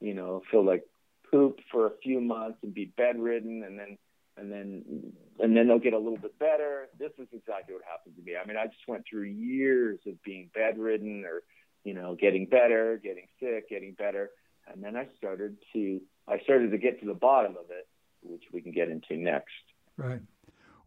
[0.00, 0.84] you know, feel like
[1.30, 3.98] poop for a few months and be bedridden, and then
[4.36, 6.88] and then and then they'll get a little bit better.
[6.98, 8.36] This is exactly what happened to me.
[8.42, 11.42] I mean, I just went through years of being bedridden, or
[11.84, 14.30] you know, getting better, getting sick, getting better,
[14.66, 17.86] and then I started to I started to get to the bottom of it,
[18.22, 19.50] which we can get into next.
[19.96, 20.20] Right.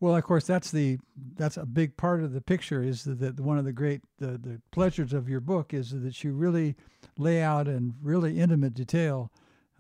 [0.04, 1.00] Well, of course, that's the
[1.38, 2.84] that's a big part of the picture.
[2.84, 6.34] Is that one of the great the, the pleasures of your book is that you
[6.34, 6.76] really
[7.18, 9.32] lay out in really intimate detail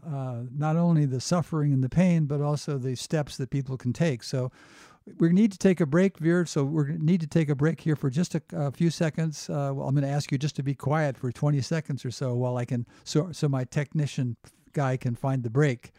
[0.08, 3.92] uh, not only the suffering and the pain, but also the steps that people can
[3.92, 4.24] take.
[4.24, 4.50] So
[5.20, 6.46] we need to take a break, Vir.
[6.46, 9.50] So we need to take a break here for just a, a few seconds.
[9.50, 12.12] Uh, well, I'm going to ask you just to be quiet for 20 seconds or
[12.12, 14.38] so while I can so so my technician
[14.74, 15.92] guy can find the break.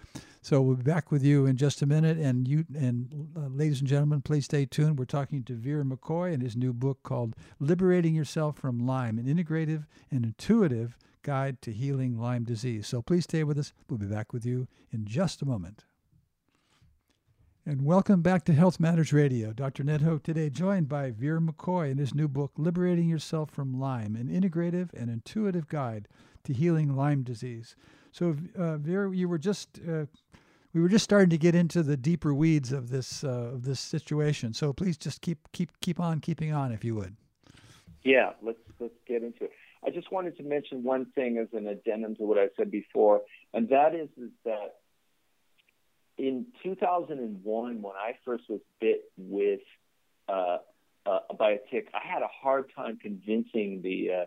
[0.43, 2.19] So we'll be back with you in just a minute.
[2.19, 4.99] And you and uh, ladies and gentlemen, please stay tuned.
[4.99, 9.25] We're talking to Vir McCoy and his new book called "Liberating Yourself from Lyme: An
[9.25, 13.73] Integrative and Intuitive Guide to Healing Lyme Disease." So please stay with us.
[13.89, 15.85] We'll be back with you in just a moment.
[17.67, 19.55] And welcome back to Health Matters Radio.
[19.55, 19.83] Dr.
[19.83, 24.17] Ned Hoke today joined by Vir McCoy in his new book, Liberating Yourself from Lyme,
[24.17, 26.07] an integrative and intuitive guide
[26.45, 27.75] to healing Lyme disease.
[28.15, 30.05] So, uh, Vir, you were just uh,
[30.73, 33.81] we were just starting to get into the deeper weeds of this uh, of this
[33.81, 34.55] situation.
[34.55, 37.17] So please just keep keep keep on keeping on, if you would.
[38.05, 39.51] Yeah, let's let's get into it.
[39.85, 43.23] I just wanted to mention one thing as an addendum to what I said before,
[43.53, 44.77] and that is, is that
[46.17, 49.61] in 2001, when I first was bit with
[50.29, 50.59] uh,
[51.05, 54.25] uh, by a tick, I had a hard time convincing the uh,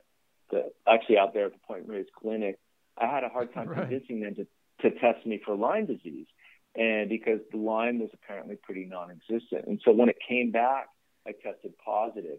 [0.52, 2.60] the actually out there at the Point Reyes Clinic,
[3.00, 3.80] I had a hard time right.
[3.80, 4.48] convincing them to
[4.82, 6.28] to test me for Lyme disease,
[6.76, 10.88] and because the Lyme was apparently pretty non-existent, and so when it came back,
[11.28, 12.38] I tested positive.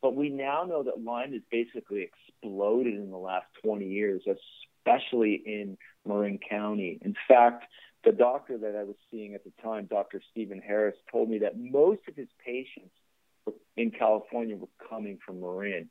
[0.00, 5.42] But we now know that Lyme has basically exploded in the last 20 years, especially
[5.46, 6.98] in Marin County.
[7.00, 7.64] In fact,
[8.04, 10.20] the doctor that I was seeing at the time, Dr.
[10.30, 12.92] Stephen Harris, told me that most of his patients
[13.76, 15.88] in California were coming from Marin.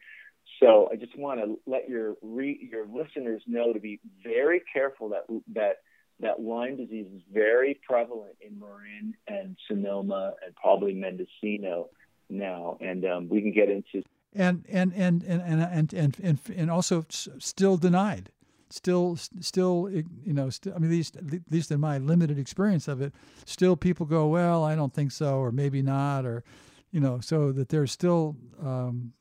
[0.60, 5.10] So I just want to let your re, your listeners know to be very careful
[5.10, 5.77] that that
[6.19, 11.89] that Lyme disease is very prevalent in Marin and Sonoma and probably Mendocino
[12.29, 14.03] now, and um, we can get into
[14.36, 18.29] and and and and and and and, and also still denied.
[18.69, 22.88] Still still you know still, i mean at least at least in my limited experience
[22.88, 23.13] of it
[23.45, 26.43] still people go well i don't think so or maybe not or
[26.91, 29.13] you know so that there's still um,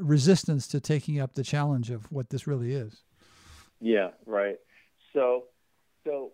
[0.00, 3.02] resistance to taking up the challenge of what this really is
[3.80, 4.56] yeah right
[5.12, 5.44] so
[6.04, 6.32] so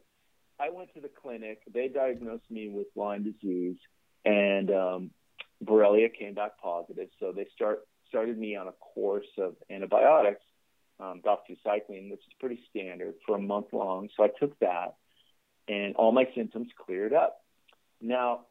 [0.60, 3.76] i went to the clinic they diagnosed me with lyme disease
[4.24, 5.10] and um,
[5.64, 10.42] borrelia came back positive so they start started me on a course of antibiotics
[10.98, 14.08] um, doxycycline, which is pretty standard, for a month long.
[14.16, 14.94] So I took that,
[15.68, 17.38] and all my symptoms cleared up.
[18.00, 18.46] Now,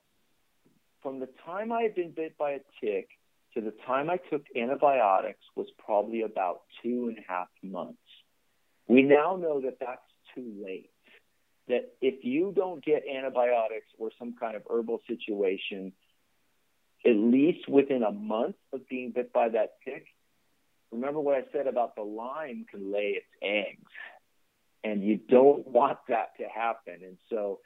[1.01, 3.09] from the time I had been bit by a tick
[3.55, 7.97] to the time I took antibiotics was probably about two and a half months.
[8.87, 10.01] We now know that that's
[10.35, 10.91] too late.
[11.67, 15.93] That if you don't get antibiotics or some kind of herbal situation,
[17.05, 20.05] at least within a month of being bit by that tick,
[20.91, 23.91] remember what I said about the Lyme can lay its eggs,
[24.83, 26.99] and you don't want that to happen.
[27.03, 27.59] And so,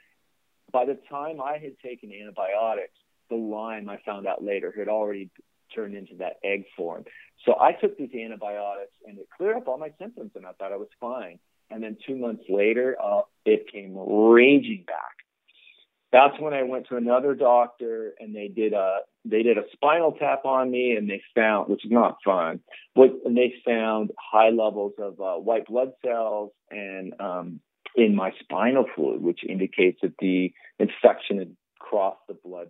[0.72, 2.96] by the time I had taken antibiotics,
[3.28, 5.30] the Lyme I found out later had already
[5.74, 7.04] turned into that egg form.
[7.44, 10.72] So I took these antibiotics, and it cleared up all my symptoms, and I thought
[10.72, 11.38] I was fine.
[11.70, 15.20] And then two months later, uh, it came raging back
[16.12, 20.12] that's when I went to another doctor and they did a they did a spinal
[20.12, 22.60] tap on me and they found which is not fun
[22.94, 27.60] what and they found high levels of uh, white blood cells and um,
[27.94, 32.68] in my spinal fluid which indicates that the infection had crossed the blood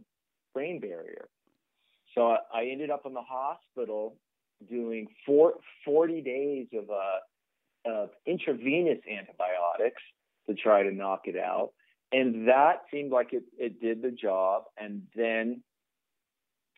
[0.52, 1.28] brain barrier
[2.14, 4.16] so I, I ended up in the hospital
[4.68, 10.02] doing four, 40 days of uh, of intravenous antibiotics
[10.46, 11.72] to try to knock it out
[12.12, 14.64] and that seemed like it, it did the job.
[14.76, 15.62] And then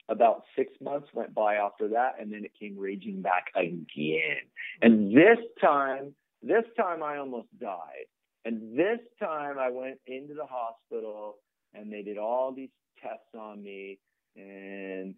[0.08, 4.42] about six months went by after that, and then it came raging back again.
[4.82, 8.06] And this time, this time I almost died.
[8.44, 11.36] And this time I went into the hospital
[11.74, 13.98] and they did all these tests on me
[14.36, 15.14] and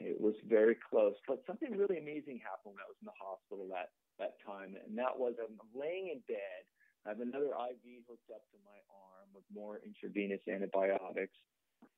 [0.00, 1.14] it was very close.
[1.26, 4.76] But something really amazing happened when I was in the hospital that, that time.
[4.76, 6.62] And that was I'm laying in bed
[7.08, 11.36] I have another IV hooked up to my arm with more intravenous antibiotics,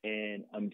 [0.03, 0.71] and I'm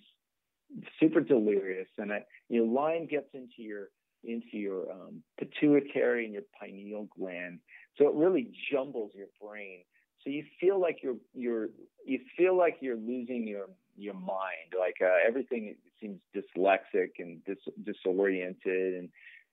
[1.00, 1.88] super delirious.
[1.98, 3.90] And I, you know, Lyme gets into your
[4.24, 7.60] into your um, pituitary and your pineal gland,
[7.98, 9.84] so it really jumbles your brain.
[10.24, 11.70] So you feel like you're you're
[12.06, 14.74] you feel like you're losing your your mind.
[14.78, 19.10] Like uh, everything seems dyslexic and dis- disoriented, and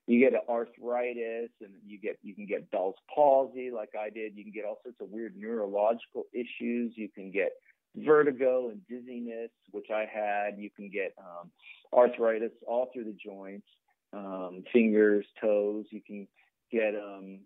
[0.07, 4.37] you get arthritis and you get you can get Bell's palsy like I did.
[4.37, 6.93] You can get all sorts of weird neurological issues.
[6.97, 7.53] You can get
[7.97, 10.59] vertigo and dizziness, which I had.
[10.59, 11.51] You can get um,
[11.93, 13.67] arthritis all through the joints,
[14.13, 15.87] um, fingers, toes.
[15.91, 16.29] You can
[16.71, 17.39] get um,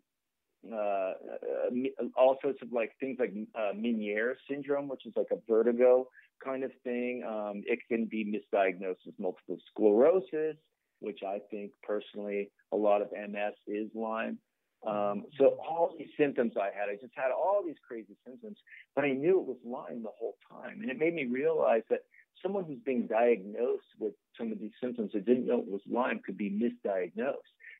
[0.71, 5.39] uh, uh, all sorts of like things like uh, Meniere syndrome, which is like a
[5.49, 6.09] vertigo
[6.45, 7.25] kind of thing.
[7.27, 10.57] Um, it can be misdiagnosed as multiple sclerosis
[11.01, 14.39] which I think personally a lot of MS is Lyme.
[14.87, 18.59] Um, so all these symptoms I had, I just had all these crazy symptoms,
[18.95, 22.01] but I knew it was Lyme the whole time, and it made me realize that
[22.43, 26.21] someone who's being diagnosed with some of these symptoms that didn't know it was Lyme
[26.25, 27.35] could be misdiagnosed.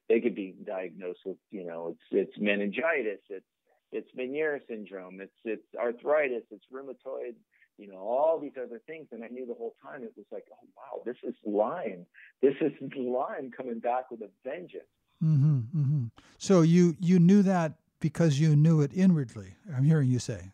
[0.09, 3.47] They could be diagnosed with, you know, it's it's meningitis, it's
[3.93, 7.35] it's Meniere syndrome, it's it's arthritis, it's rheumatoid
[7.79, 9.07] you know, all these other things.
[9.13, 12.05] And I knew the whole time it was like, oh, wow, this is Lyme.
[12.43, 14.85] This is Lyme coming back with a vengeance.
[15.25, 16.05] Mm-hmm, mm-hmm.
[16.39, 20.51] So you, you knew that because you knew it inwardly, I'm hearing you say.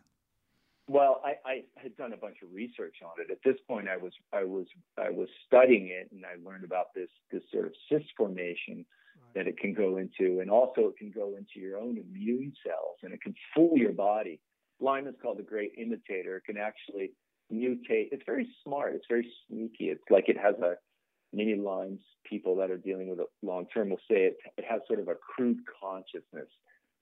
[0.87, 3.31] Well, I, I had done a bunch of research on it.
[3.31, 4.67] At this point, I was I was
[4.99, 9.35] I was studying it, and I learned about this this sort of cyst formation right.
[9.35, 12.99] that it can go into, and also it can go into your own immune cells,
[13.03, 14.41] and it can fool your body.
[14.81, 16.37] Lyme is called the great imitator.
[16.37, 17.13] It can actually
[17.53, 18.09] mutate.
[18.13, 18.95] It's very smart.
[18.95, 19.91] It's very sneaky.
[19.91, 20.75] It's like it has a
[21.33, 24.81] many Lyme's people that are dealing with it long term will say it, it has
[24.87, 26.49] sort of a crude consciousness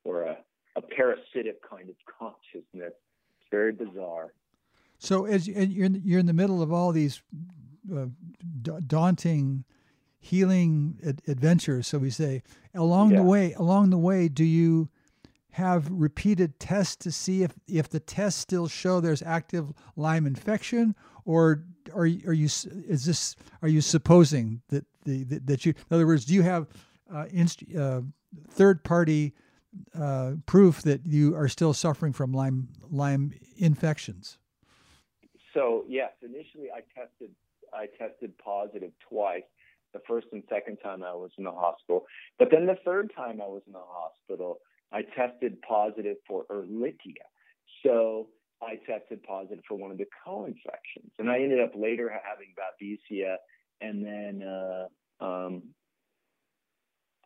[0.04, 0.36] or a,
[0.76, 2.92] a parasitic kind of consciousness.
[2.92, 4.32] It's very bizarre.
[4.98, 7.22] So as you're in, you're in the middle of all these
[7.94, 8.06] uh,
[8.86, 9.64] daunting
[10.20, 12.42] healing ad- adventures, so we say,
[12.74, 13.18] along yeah.
[13.18, 14.88] the way, along the way, do you
[15.52, 20.94] have repeated tests to see if if the tests still show there's active Lyme infection,
[21.24, 25.94] or are are you is this are you supposing that the that, that you in
[25.94, 26.66] other words do you have
[27.12, 28.00] uh, inst, uh,
[28.48, 29.34] third party
[29.98, 34.38] uh, proof that you are still suffering from Lyme Lyme infections?
[35.52, 37.30] So yes, initially I tested
[37.74, 39.42] I tested positive twice.
[39.92, 42.06] The first and second time I was in the hospital,
[42.38, 44.60] but then the third time I was in the hospital,
[44.92, 47.26] I tested positive for Ehrlichia.
[47.84, 48.28] So
[48.62, 53.36] I tested positive for one of the co-infections, and I ended up later having Babesia,
[53.80, 55.62] and then uh, um,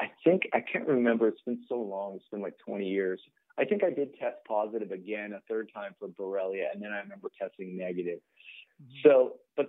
[0.00, 1.28] I think I can't remember.
[1.28, 2.16] It's been so long.
[2.16, 3.20] It's been like 20 years.
[3.58, 7.00] I think I did test positive again a third time for Borrelia, and then I
[7.00, 8.20] remember testing negative.
[8.82, 9.08] Mm-hmm.
[9.08, 9.68] So, but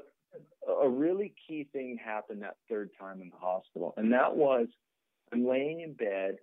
[0.82, 4.68] a really key thing happened that third time in the hospital, and that was
[5.34, 6.38] I'm laying in bed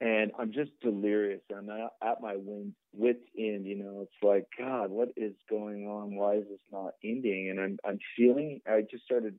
[0.00, 1.40] and I'm just delirious.
[1.54, 2.36] I'm at my
[2.92, 3.66] wit's end.
[3.66, 6.16] You know, it's like God, what is going on?
[6.16, 7.50] Why is this not ending?
[7.50, 8.60] And I'm I'm feeling.
[8.66, 9.34] I just started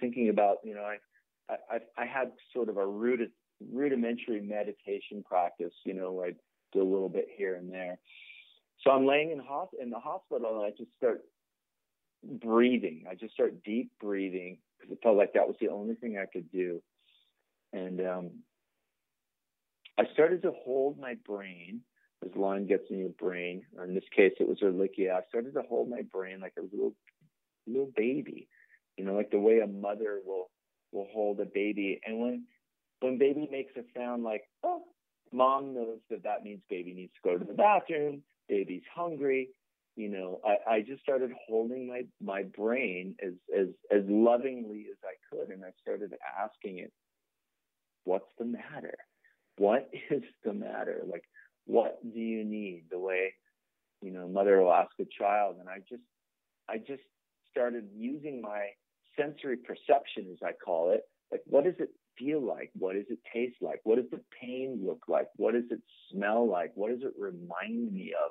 [0.00, 0.58] thinking about.
[0.64, 5.74] You know, I I I had sort of a rudimentary meditation practice.
[5.84, 6.32] You know, I
[6.72, 7.98] do a little bit here and there.
[8.80, 9.42] So I'm laying in
[9.80, 11.22] in the hospital, and I just start
[12.22, 13.04] breathing.
[13.10, 16.26] I just start deep breathing because it felt like that was the only thing I
[16.26, 16.82] could do.
[17.72, 18.30] And um,
[19.98, 21.80] I started to hold my brain
[22.24, 25.14] as Lyme gets in your brain, or in this case, it was Ehrlichia.
[25.14, 26.94] I started to hold my brain like a little
[27.66, 28.48] little baby,
[28.96, 30.50] you know, like the way a mother will
[30.92, 32.00] will hold a baby.
[32.04, 32.44] And when
[33.00, 34.82] when baby makes a sound like oh,
[35.32, 39.50] mom knows that that means baby needs to go to the bathroom, baby's hungry.
[39.96, 44.98] You know, I, I just started holding my my brain as as as lovingly as
[45.04, 46.92] I could, and I started asking it,
[48.04, 48.96] "What's the matter?"
[49.56, 51.02] What is the matter?
[51.10, 51.24] Like,
[51.66, 52.84] what do you need?
[52.90, 53.32] The way,
[54.02, 55.56] you know, mother will ask a child.
[55.60, 56.02] And I just,
[56.68, 57.02] I just
[57.50, 58.68] started using my
[59.18, 61.02] sensory perception, as I call it.
[61.30, 62.70] Like, what does it feel like?
[62.78, 63.80] What does it taste like?
[63.84, 65.28] What does the pain look like?
[65.36, 65.80] What does it
[66.10, 66.72] smell like?
[66.74, 68.30] What does it remind me of?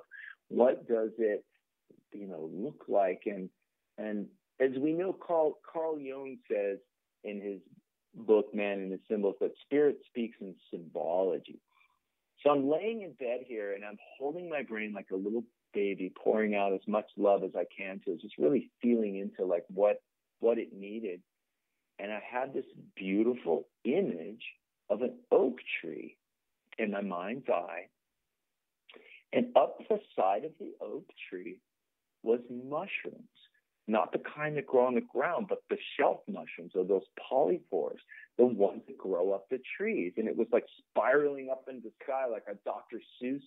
[0.50, 1.44] What does it,
[2.14, 3.24] you know, look like?
[3.26, 3.50] And,
[3.98, 4.28] and
[4.60, 6.78] as we know, Carl, Carl Jung says
[7.24, 7.60] in his
[8.16, 11.60] book, Man and the Symbols, but spirit speaks in symbology.
[12.42, 15.44] So I'm laying in bed here and I'm holding my brain like a little
[15.74, 19.46] baby, pouring out as much love as I can to it, just really feeling into
[19.50, 20.02] like what
[20.40, 21.22] what it needed.
[22.00, 24.44] And I had this beautiful image
[24.90, 26.18] of an oak tree
[26.78, 27.88] in my mind's eye.
[29.32, 31.60] And up the side of the oak tree
[32.24, 33.30] was mushrooms
[33.88, 38.00] not the kind that grow on the ground, but the shelf mushrooms or those polypores,
[38.38, 40.14] the ones that grow up the trees.
[40.18, 43.02] And it was like spiraling up into the sky like a Dr.
[43.22, 43.44] Seuss,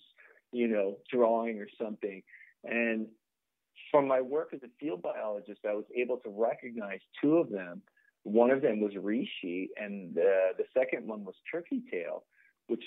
[0.51, 2.21] you know, drawing or something.
[2.63, 3.07] And
[3.91, 7.81] from my work as a field biologist, I was able to recognize two of them.
[8.23, 12.23] One of them was reishi, and the, the second one was turkey tail,
[12.67, 12.83] which,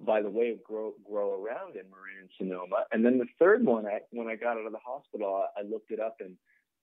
[0.00, 2.84] by the way, grow grow around in Marin and Sonoma.
[2.90, 5.62] And then the third one, I, when I got out of the hospital, I, I
[5.62, 6.36] looked it up and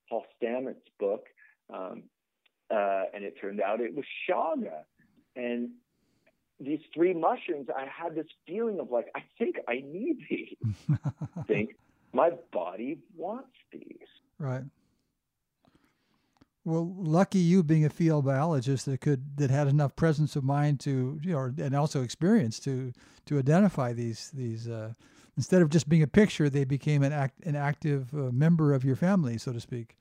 [0.10, 1.26] Paul Stamets book,
[1.74, 2.04] um,
[2.70, 4.84] uh, and it turned out it was chaga.
[5.36, 5.70] And
[6.60, 10.56] these three mushrooms, I had this feeling of like, I think I need these.
[11.36, 11.76] I think
[12.14, 14.08] my body wants these.
[14.40, 14.64] Right.
[16.66, 20.82] Well, lucky you being a field biologist that could that had enough presence of mind
[20.82, 22.92] to you know and also experience to
[23.28, 24.92] to identify these these uh,
[25.38, 28.84] instead of just being a picture, they became an act an active uh, member of
[28.84, 29.96] your family, so to speak.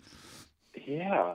[0.87, 1.34] Yeah.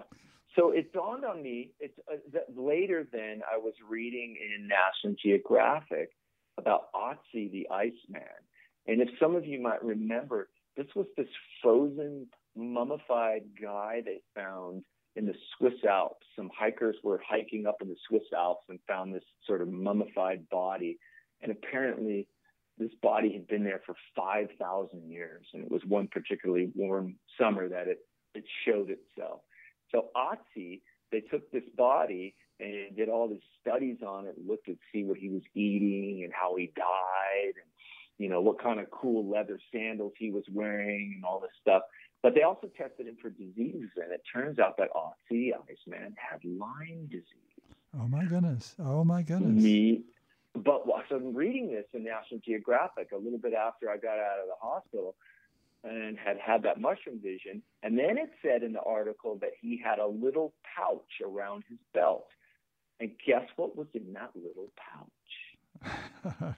[0.55, 1.71] So it dawned on me.
[1.79, 3.07] It's uh, that later.
[3.09, 6.09] Then I was reading in National Geographic
[6.57, 8.41] about Otzi the Iceman,
[8.87, 11.27] and if some of you might remember, this was this
[11.61, 14.83] frozen, mummified guy they found
[15.15, 16.25] in the Swiss Alps.
[16.35, 20.49] Some hikers were hiking up in the Swiss Alps and found this sort of mummified
[20.49, 20.97] body.
[21.41, 22.27] And apparently,
[22.81, 25.45] this body had been there for 5,000 years.
[25.53, 27.99] And it was one particularly warm summer that it,
[28.33, 29.41] it showed itself.
[29.91, 34.77] So Otzi, they took this body and did all these studies on it, looked to
[34.91, 37.69] see what he was eating and how he died and,
[38.17, 41.83] you know, what kind of cool leather sandals he was wearing and all this stuff.
[42.23, 46.39] But they also tested him for diseases, and it turns out that Otzi Iceman had
[46.43, 47.25] Lyme disease.
[47.99, 48.75] Oh my goodness!
[48.79, 49.63] Oh my goodness!
[49.63, 50.03] Me,
[50.53, 54.39] but so I'm reading this in National Geographic a little bit after I got out
[54.41, 55.15] of the hospital
[55.83, 59.81] and had had that mushroom vision, and then it said in the article that he
[59.83, 62.27] had a little pouch around his belt,
[62.99, 66.53] and guess what was in that little pouch?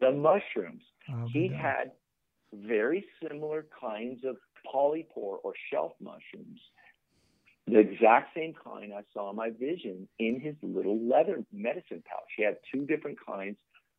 [0.00, 0.82] the mushrooms.
[1.10, 1.58] Oh, he no.
[1.58, 1.92] had
[2.54, 4.36] very similar kinds of
[4.72, 6.60] polypore or shelf mushrooms.
[7.66, 12.28] The exact same kind I saw in my vision in his little leather medicine pouch.
[12.36, 13.56] He had two different kinds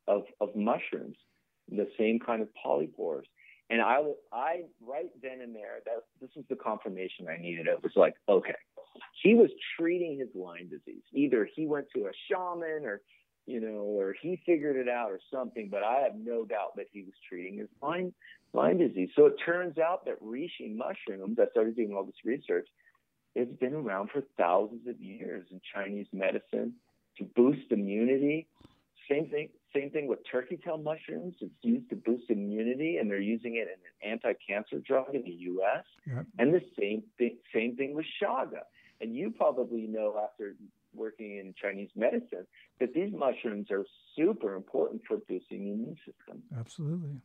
[0.07, 1.15] of, of mushrooms,
[1.69, 3.23] the same kind of polypores.
[3.69, 4.01] And I,
[4.33, 7.67] I right then and there, that this was the confirmation I needed.
[7.67, 8.55] It was like, okay,
[9.23, 9.49] he was
[9.79, 11.03] treating his Lyme disease.
[11.13, 13.01] Either he went to a shaman or
[13.45, 16.85] you know, or he figured it out or something, but I have no doubt that
[16.91, 18.13] he was treating his Lyme,
[18.53, 19.09] Lyme disease.
[19.15, 22.67] So it turns out that reishi mushrooms, I started doing all this research,
[23.35, 26.73] it's been around for thousands of years in Chinese medicine
[27.17, 28.47] to boost immunity.
[29.09, 31.35] Same thing, same thing with turkey tail mushrooms.
[31.41, 35.31] It's used to boost immunity, and they're using it in an anti-cancer drug in the
[35.31, 35.83] U.S.
[36.07, 36.25] Yep.
[36.39, 38.61] And the same thing, same thing with chaga.
[39.01, 40.55] And you probably know after
[40.93, 42.45] working in Chinese medicine
[42.79, 43.83] that these mushrooms are
[44.15, 46.41] super important for boosting the immune system.
[46.57, 47.19] Absolutely.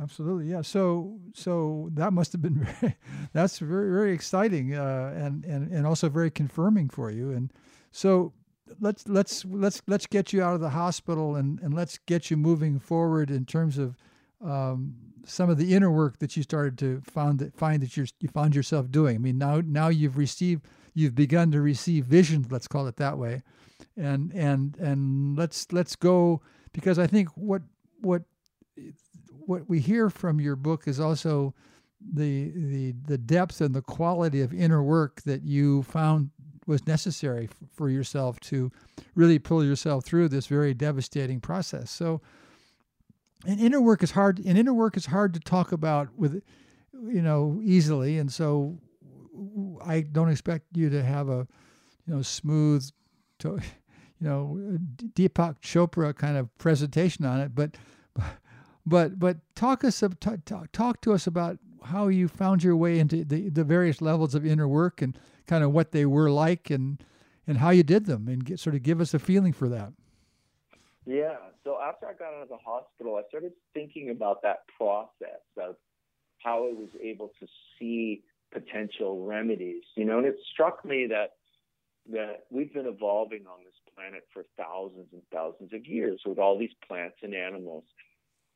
[0.00, 0.60] Absolutely, yeah.
[0.60, 2.96] So, so that must have been very,
[3.32, 7.30] that's very, very exciting, uh, and and and also very confirming for you.
[7.32, 7.50] And
[7.92, 8.34] so,
[8.78, 12.36] let's let's let's let's get you out of the hospital, and and let's get you
[12.36, 13.96] moving forward in terms of
[14.44, 18.06] um, some of the inner work that you started to find that find that you're,
[18.20, 19.16] you found yourself doing.
[19.16, 23.16] I mean, now now you've received you've begun to receive visions, let's call it that
[23.16, 23.42] way.
[23.96, 26.42] And and and let's let's go
[26.74, 27.62] because I think what
[28.02, 28.24] what
[29.46, 31.54] what we hear from your book is also
[32.00, 36.30] the the the depth and the quality of inner work that you found
[36.66, 38.70] was necessary for yourself to
[39.14, 41.90] really pull yourself through this very devastating process.
[41.90, 42.20] So
[43.46, 46.42] and inner work is hard and inner work is hard to talk about with
[46.92, 48.78] you know easily and so
[49.84, 51.46] I don't expect you to have a,
[52.06, 52.88] you know, smooth,
[53.40, 53.58] to,
[54.20, 54.58] you know,
[55.14, 57.76] Deepak Chopra kind of presentation on it, but,
[58.86, 63.24] but, but talk us talk, talk to us about how you found your way into
[63.24, 67.02] the, the various levels of inner work and kind of what they were like and,
[67.46, 69.92] and how you did them and get, sort of give us a feeling for that.
[71.06, 71.36] Yeah.
[71.64, 75.76] So after I got out of the hospital, I started thinking about that process of
[76.42, 77.46] how I was able to
[77.78, 78.22] see
[78.52, 79.82] potential remedies.
[79.96, 81.30] You know, and it struck me that
[82.12, 86.56] that we've been evolving on this planet for thousands and thousands of years with all
[86.56, 87.82] these plants and animals,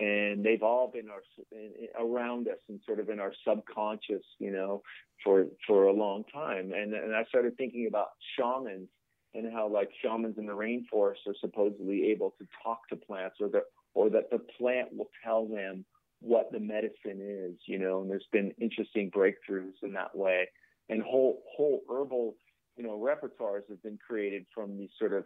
[0.00, 4.82] and they've all been our, around us and sort of in our subconscious, you know,
[5.22, 6.72] for for a long time.
[6.72, 8.88] And and I started thinking about shamans
[9.34, 13.48] and how like shamans in the rainforest are supposedly able to talk to plants or
[13.50, 15.84] that or that the plant will tell them
[16.22, 20.48] what the medicine is, you know, and there's been interesting breakthroughs in that way.
[20.88, 22.36] And whole whole herbal,
[22.76, 25.24] you know, repertoires have been created from these sort of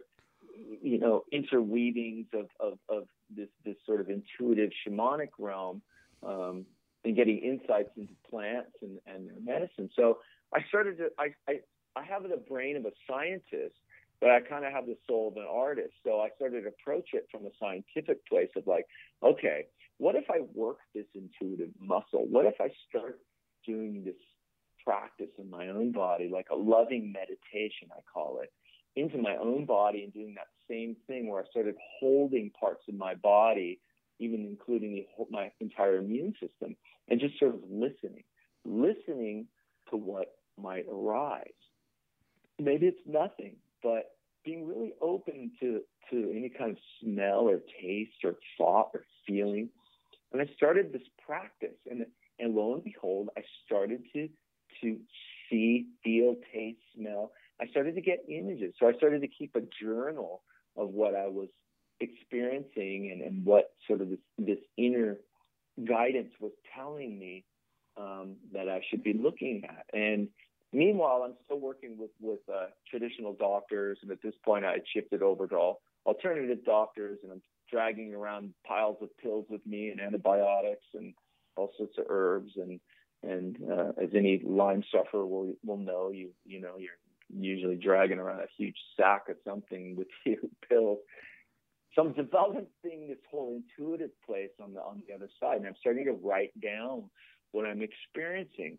[0.81, 5.81] you know, interweavings of, of, of this this sort of intuitive shamanic realm
[6.23, 6.65] um,
[7.03, 9.89] and getting insights into plants and, and medicine.
[9.95, 10.19] So
[10.53, 11.59] I started to I, I
[11.95, 13.75] I have the brain of a scientist,
[14.19, 15.93] but I kind of have the soul of an artist.
[16.03, 18.85] So I started to approach it from a scientific place of like,
[19.23, 19.65] okay,
[19.97, 22.25] what if I work this intuitive muscle?
[22.29, 23.19] What if I start
[23.65, 24.15] doing this
[24.85, 28.51] practice in my own body, like a loving meditation, I call it,
[28.95, 32.95] into my own body and doing that same thing where I started holding parts of
[32.95, 33.79] my body,
[34.19, 36.75] even including the, my entire immune system,
[37.09, 38.23] and just sort of listening,
[38.63, 39.47] listening
[39.89, 41.47] to what might arise.
[42.59, 44.11] Maybe it's nothing, but
[44.43, 49.69] being really open to, to any kind of smell or taste or thought or feeling
[50.35, 52.05] and I started this practice, and
[52.39, 54.27] and lo and behold, I started to
[54.81, 54.97] to
[55.49, 57.31] see, feel, taste, smell.
[57.61, 58.73] I started to get images.
[58.77, 60.41] So I started to keep a journal
[60.77, 61.49] of what I was
[61.99, 65.17] experiencing and, and what sort of this, this inner
[65.87, 67.45] guidance was telling me
[67.97, 69.85] um, that I should be looking at.
[69.93, 70.27] And
[70.73, 74.83] meanwhile, I'm still working with with uh, traditional doctors, and at this point, I had
[74.93, 79.89] shifted over to all alternative doctors, and I'm dragging around piles of pills with me
[79.89, 81.13] and antibiotics and
[81.55, 82.79] all sorts of herbs and
[83.23, 86.91] and uh, as any Lyme sufferer will will know, you you know you're
[87.33, 90.99] usually dragging around a huge sack of something with you pills.
[91.93, 95.75] So I'm developing this whole intuitive place on the on the other side, and I'm
[95.79, 97.09] starting to write down
[97.51, 98.77] what I'm experiencing.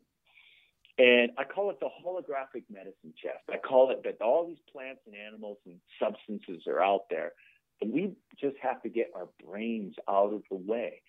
[0.99, 3.45] And I call it the holographic medicine chest.
[3.51, 7.33] I call it that all these plants and animals and substances are out there.
[7.81, 11.03] But we just have to get our brains out of the way.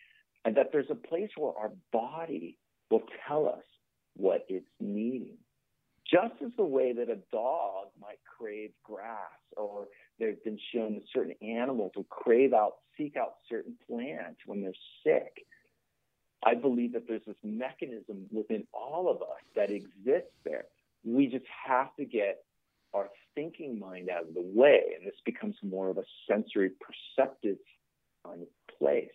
[0.44, 2.58] And that there's a place where our body
[2.90, 3.64] will tell us
[4.16, 5.38] what it's needing.
[6.10, 9.18] Just as the way that a dog might crave grass,
[9.58, 9.88] or
[10.20, 14.72] they've been shown that certain animals will crave out, seek out certain plants when they're
[15.03, 15.45] sick.
[16.45, 20.66] I believe that there's this mechanism within all of us that exists there.
[21.03, 22.43] We just have to get
[22.93, 27.58] our thinking mind out of the way, and this becomes more of a sensory perceptive
[28.78, 29.10] place.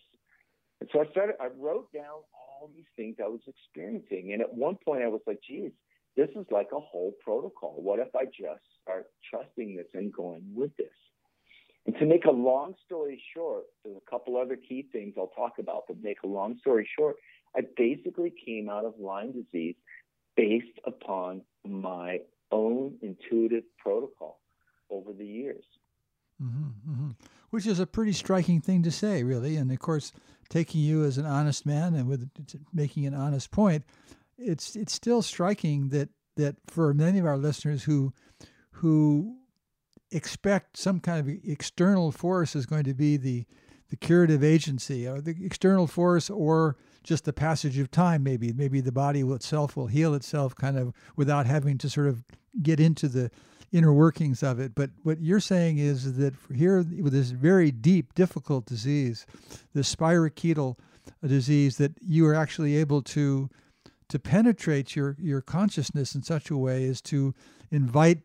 [0.81, 4.33] And so I started, I wrote down all these things I was experiencing.
[4.33, 5.71] And at one point I was like, geez,
[6.17, 7.75] this is like a whole protocol.
[7.79, 10.89] What if I just start trusting this and going with this?
[11.87, 15.59] And to make a long story short, there's a couple other key things I'll talk
[15.59, 17.17] about, but make a long story short,
[17.57, 19.75] I basically came out of Lyme disease
[20.37, 24.39] based upon my own intuitive protocol
[24.91, 25.65] over the years.
[26.43, 27.11] Mm-hmm, mm-hmm.
[27.51, 29.57] Which is a pretty striking thing to say, really.
[29.57, 30.13] And of course,
[30.49, 32.31] taking you as an honest man and with
[32.73, 33.85] making an honest point,
[34.39, 38.13] it's it's still striking that that for many of our listeners who
[38.73, 39.37] who
[40.11, 43.45] expect some kind of external force is going to be the
[43.91, 48.81] the curative agency or the external force or just the passage of time maybe maybe
[48.81, 52.25] the body itself will heal itself kind of without having to sort of
[52.63, 53.31] get into the
[53.73, 54.75] inner workings of it.
[54.75, 59.27] But what you're saying is that here with this very deep difficult disease
[59.73, 60.77] the spirochetal
[61.27, 63.49] disease that you are actually able to
[64.13, 67.35] to penetrate your your consciousness in such a way as to
[67.71, 68.19] invite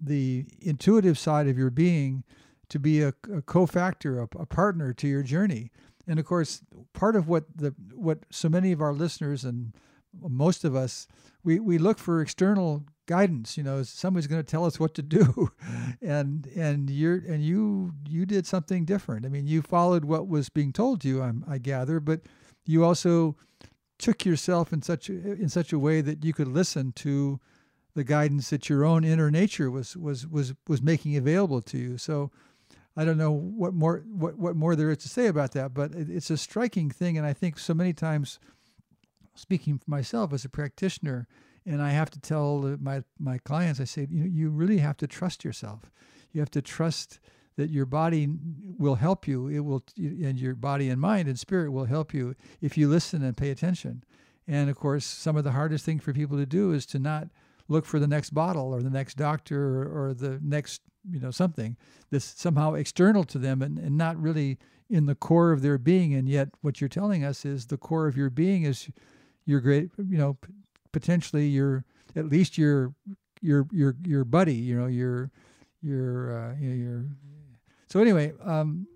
[0.00, 2.22] the intuitive side of your being
[2.68, 5.72] to be a, a cofactor, a, a partner to your journey.
[6.06, 6.62] And of course,
[6.92, 9.72] part of what the what so many of our listeners and
[10.20, 11.08] most of us
[11.42, 13.56] we, we look for external guidance.
[13.56, 15.50] You know, somebody's going to tell us what to do,
[16.00, 19.26] and and you're and you you did something different.
[19.26, 21.20] I mean, you followed what was being told to you.
[21.20, 22.20] I'm, I gather, but
[22.64, 23.34] you also
[23.98, 27.40] took yourself in such a, in such a way that you could listen to
[27.94, 31.98] the guidance that your own inner nature was was was was making available to you.
[31.98, 32.30] So
[32.96, 35.94] I don't know what more what, what more there is to say about that, but
[35.94, 38.38] it, it's a striking thing, and I think so many times,
[39.34, 41.26] speaking for myself as a practitioner,
[41.64, 44.96] and I have to tell my my clients, I say, you know, you really have
[44.98, 45.90] to trust yourself.
[46.32, 47.20] You have to trust
[47.56, 48.28] that your body
[48.78, 49.48] will help you.
[49.48, 53.22] It will, and your body and mind and spirit will help you if you listen
[53.22, 54.04] and pay attention.
[54.46, 57.28] And of course, some of the hardest thing for people to do is to not
[57.68, 61.30] look for the next bottle or the next doctor or, or the next you know
[61.30, 61.76] something
[62.10, 66.14] that's somehow external to them and, and not really in the core of their being
[66.14, 68.88] and yet what you're telling us is the core of your being is
[69.46, 70.36] your great you know
[70.92, 71.84] potentially your
[72.14, 72.94] at least your
[73.40, 75.30] your your your buddy you know your
[75.82, 77.06] your uh, your
[77.92, 78.86] so anyway um,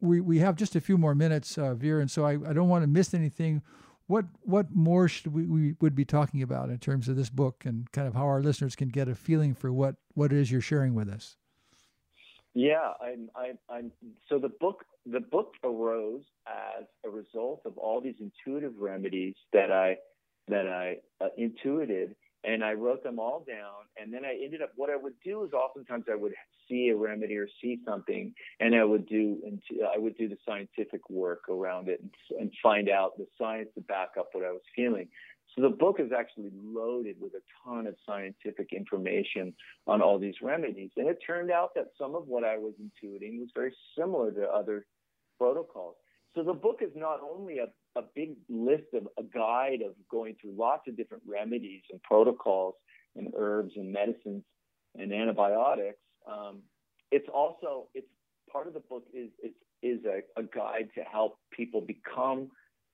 [0.00, 2.68] we we have just a few more minutes uh, Vir and so I, I don't
[2.68, 3.62] want to miss anything
[4.10, 7.62] what what more should we, we would be talking about in terms of this book
[7.64, 10.50] and kind of how our listeners can get a feeling for what what it is
[10.50, 11.36] you're sharing with us?
[12.52, 13.92] Yeah, I'm, I'm, I'm,
[14.28, 19.70] so the book the book arose as a result of all these intuitive remedies that
[19.70, 19.98] I
[20.48, 23.86] that I uh, intuited and I wrote them all down.
[24.00, 26.32] And then I ended up, what I would do is oftentimes I would
[26.68, 29.60] see a remedy or see something, and I would do, and
[29.94, 32.10] I would do the scientific work around it and,
[32.40, 35.08] and find out the science to back up what I was feeling.
[35.54, 39.52] So the book is actually loaded with a ton of scientific information
[39.86, 40.90] on all these remedies.
[40.96, 44.48] And it turned out that some of what I was intuiting was very similar to
[44.48, 44.86] other
[45.38, 45.96] protocols.
[46.36, 47.66] So the book is not only a
[47.96, 52.74] a big list of a guide of going through lots of different remedies and protocols
[53.16, 54.44] and herbs and medicines
[54.98, 55.98] and antibiotics.
[56.30, 56.60] Um,
[57.10, 58.06] it's also it's
[58.50, 62.50] part of the book is is, is a, a guide to help people become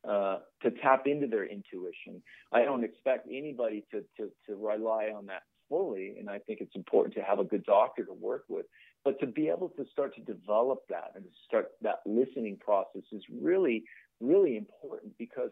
[0.09, 2.23] uh, to tap into their intuition.
[2.53, 6.77] I don't expect anybody to, to to rely on that fully, and I think it's
[6.77, 8.67] important to have a good doctor to work with.
[9.05, 13.23] But to be able to start to develop that and start that listening process is
[13.41, 13.85] really
[14.21, 15.51] really important because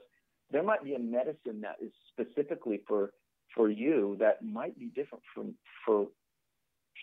[0.50, 3.12] there might be a medicine that is specifically for
[3.54, 5.54] for you that might be different from
[5.84, 6.06] for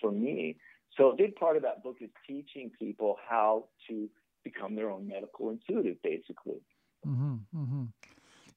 [0.02, 0.58] for me.
[0.98, 4.10] So a big part of that book is teaching people how to
[4.44, 6.62] become their own medical intuitive, basically.
[7.08, 7.84] Mm-hmm, mm-hmm.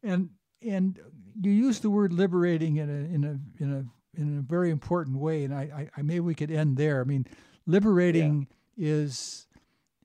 [0.03, 0.31] And
[0.63, 0.99] and
[1.41, 5.19] you use the word liberating in a in a in a in a very important
[5.19, 7.01] way, and I, I, I maybe we could end there.
[7.01, 7.27] I mean,
[7.67, 8.89] liberating yeah.
[8.89, 9.47] is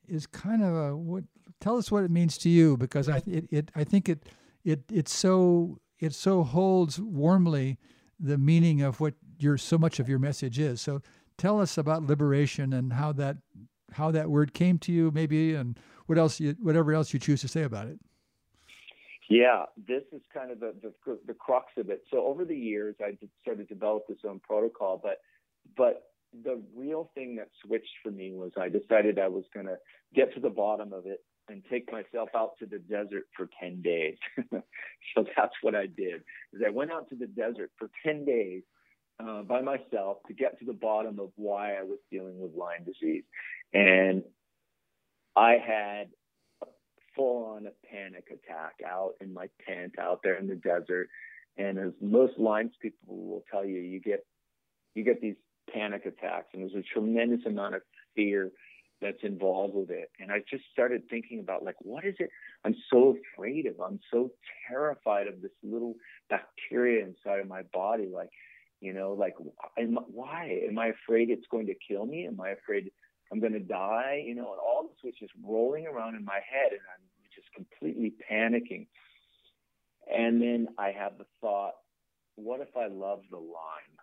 [0.08, 1.24] is kind of a what
[1.62, 4.24] tell us what it means to you because I it, it I think it
[4.64, 7.78] it it so it so holds warmly
[8.20, 10.82] the meaning of what your so much of your message is.
[10.82, 11.02] So
[11.38, 13.38] tell us about liberation and how that
[13.94, 17.42] how that word came to you, maybe, and what else you, whatever else you choose
[17.42, 18.00] to say about it.
[19.30, 22.04] Yeah, this is kind of the, the, the crux of it.
[22.12, 25.22] So over the years, I started to develop this own protocol, but
[25.78, 26.12] but
[26.44, 29.78] the real thing that switched for me was I decided I was going to
[30.14, 33.82] get to the bottom of it and take myself out to the desert for 10
[33.82, 34.18] days.
[34.52, 36.22] so that's what I did.
[36.54, 38.64] Is I went out to the desert for 10 days
[39.20, 42.86] uh, by myself to get to the bottom of why I was dealing with Lyme
[42.86, 43.24] disease.
[43.74, 44.24] And
[45.36, 46.10] I had
[46.62, 46.68] a
[47.16, 51.10] full on a panic attack out in my tent out there in the desert.
[51.58, 54.26] And as most Lyme people will tell you, you get
[54.96, 55.36] you get these
[55.74, 57.82] panic attacks, and there's a tremendous amount of
[58.16, 58.52] fear
[59.02, 60.12] that's involved with it.
[60.20, 62.30] And I just started thinking about like, what is it
[62.66, 63.80] I'm so afraid of?
[63.80, 64.32] I'm so
[64.68, 65.96] terrified of this little
[66.30, 68.10] bacteria inside of my body.
[68.14, 68.30] Like,
[68.82, 69.36] you know, like,
[69.78, 72.28] am, why am I afraid it's going to kill me?
[72.28, 72.92] Am I afraid
[73.32, 74.24] I'm going to die?
[74.26, 77.02] You know, and all this was just rolling around in my head, and I'm
[77.36, 78.88] just completely panicking.
[80.14, 81.74] And then I have the thought,
[82.36, 84.00] what if I love the Lyme?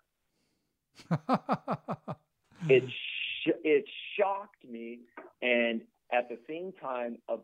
[2.69, 2.85] it
[3.47, 3.85] sh- it
[4.19, 5.01] shocked me,
[5.43, 5.83] and
[6.13, 7.37] at the same time, a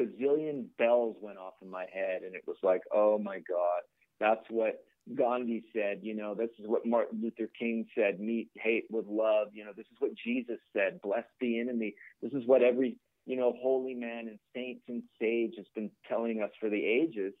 [0.00, 3.82] bazillion bells went off in my head, and it was like, oh my god,
[4.18, 4.80] that's what
[5.14, 6.00] Gandhi said.
[6.02, 9.48] You know, this is what Martin Luther King said: meet hate with love.
[9.52, 11.94] You know, this is what Jesus said: bless the enemy.
[12.22, 12.96] This is what every
[13.26, 17.34] you know holy man and saints and sage has been telling us for the ages.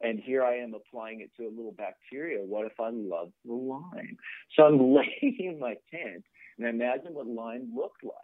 [0.00, 2.38] And here I am applying it to a little bacteria.
[2.44, 4.16] What if I love the Lyme?
[4.54, 6.24] So I'm laying in my tent
[6.58, 8.14] and imagine what Lyme looked like.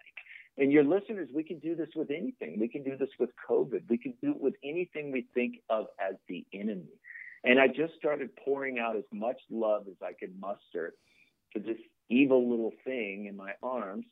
[0.58, 2.58] And your listeners, we can do this with anything.
[2.60, 3.82] We can do this with COVID.
[3.88, 7.00] We can do it with anything we think of as the enemy.
[7.44, 10.94] And I just started pouring out as much love as I could muster
[11.54, 11.78] to this
[12.10, 14.04] evil little thing in my arms.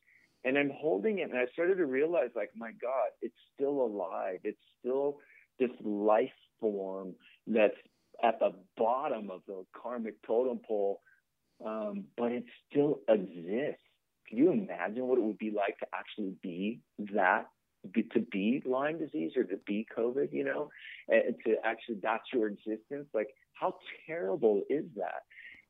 [0.44, 4.38] And I'm holding it, and I started to realize, like, my God, it's still alive.
[4.44, 5.18] It's still
[5.58, 7.14] this life form
[7.46, 7.74] that's
[8.22, 11.00] at the bottom of the karmic totem pole,
[11.64, 13.82] um, but it still exists.
[14.28, 16.80] Can you imagine what it would be like to actually be
[17.14, 17.48] that,
[17.92, 20.70] be, to be Lyme disease or to be COVID, you know,
[21.08, 23.06] and to actually, that's your existence?
[23.14, 23.76] Like, how
[24.06, 25.22] terrible is that?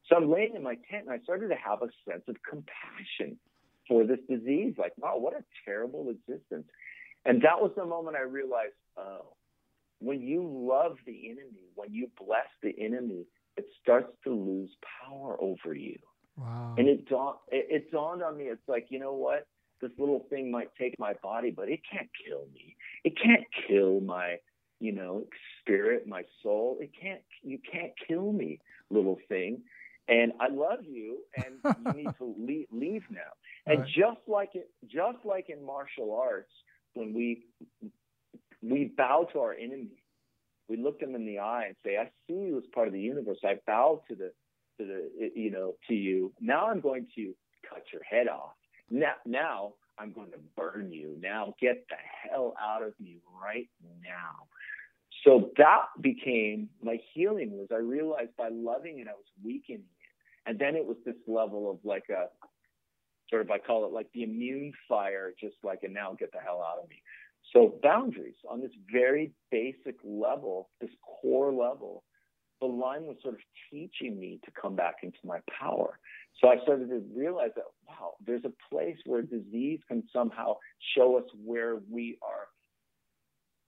[0.08, 3.38] So I'm laying in my tent and I started to have a sense of compassion
[3.86, 4.74] for this disease.
[4.76, 6.66] Like, wow, what a terrible existence.
[7.24, 9.34] And that was the moment I realized, oh,
[10.00, 14.70] when you love the enemy, when you bless the enemy, it starts to lose
[15.04, 15.98] power over you.
[16.38, 16.74] Wow.
[16.78, 19.46] And it, dawned, it, it dawned on me, it's like, you know what?
[19.80, 22.76] This little thing might take my body, but it can't kill me.
[23.04, 24.36] It can't kill my,
[24.80, 25.24] you know,
[25.60, 26.78] spirit, my soul.
[26.80, 28.60] It can't, you can't kill me,
[28.90, 29.62] little thing.
[30.08, 33.18] And I love you, and you need to leave, leave now.
[33.66, 33.88] And right.
[33.88, 36.50] just like it, just like in martial arts,
[36.94, 37.44] when we
[38.62, 40.02] we bow to our enemy.
[40.68, 43.00] We look them in the eye and say, "I see you as part of the
[43.00, 43.38] universe.
[43.44, 44.32] I bow to the,
[44.78, 46.32] to the, you know, to you.
[46.40, 47.34] Now I'm going to
[47.68, 48.54] cut your head off.
[48.90, 51.16] Now, now I'm going to burn you.
[51.20, 51.96] Now get the
[52.30, 53.68] hell out of me right
[54.02, 54.46] now."
[55.24, 57.50] So that became my healing.
[57.52, 61.16] Was I realized by loving it, I was weakening it, and then it was this
[61.26, 62.26] level of like a
[63.28, 66.38] sort of I call it like the immune fire, just like and now get the
[66.38, 67.02] hell out of me.
[67.52, 72.04] So boundaries on this very basic level, this core level,
[72.60, 73.40] the Lyme was sort of
[73.70, 75.98] teaching me to come back into my power.
[76.40, 80.56] So I started to realize that, wow, there's a place where disease can somehow
[80.96, 82.48] show us where we are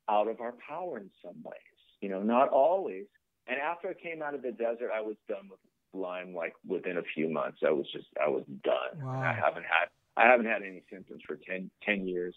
[0.08, 1.56] out of our power in some ways.
[2.00, 3.06] You know, not always.
[3.46, 5.58] And after I came out of the desert, I was done with
[5.92, 7.58] Lyme like within a few months.
[7.66, 9.04] I was just I was done.
[9.04, 9.20] Wow.
[9.20, 12.34] I haven't had I haven't had any symptoms for 10, 10 years.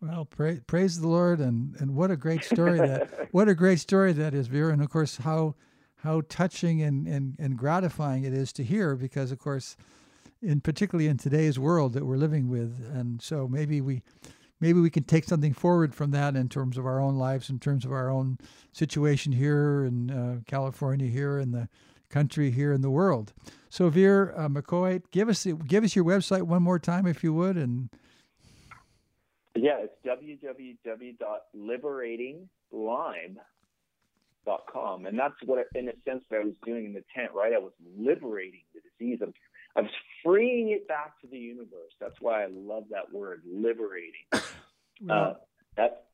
[0.00, 3.80] Well, praise, praise the Lord, and, and what a great story that what a great
[3.80, 5.54] story that is, Vera, and of course how
[6.02, 9.76] how touching and, and, and gratifying it is to hear because of course,
[10.42, 14.02] in particularly in today's world that we're living with, and so maybe we
[14.60, 17.58] maybe we can take something forward from that in terms of our own lives, in
[17.58, 18.38] terms of our own
[18.72, 21.68] situation here in uh, California, here in the
[22.10, 23.32] country, here in the world.
[23.68, 27.32] So, Vir uh, McCoy, give us give us your website one more time, if you
[27.34, 27.88] would, and
[29.54, 29.96] yeah, it's
[34.46, 35.06] www.liberatinglyme.com.
[35.06, 37.52] And that's what, in a sense, what I was doing in the tent, right?
[37.52, 39.20] I was liberating the disease.
[39.22, 39.90] I, I was
[40.24, 41.92] freeing it back to the universe.
[42.00, 44.26] That's why I love that word, liberating.
[45.10, 45.34] Uh,
[45.76, 46.06] that,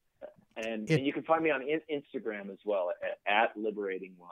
[0.57, 4.15] And, it, and you can find me on in- Instagram as well at, at Liberating
[4.19, 4.31] one.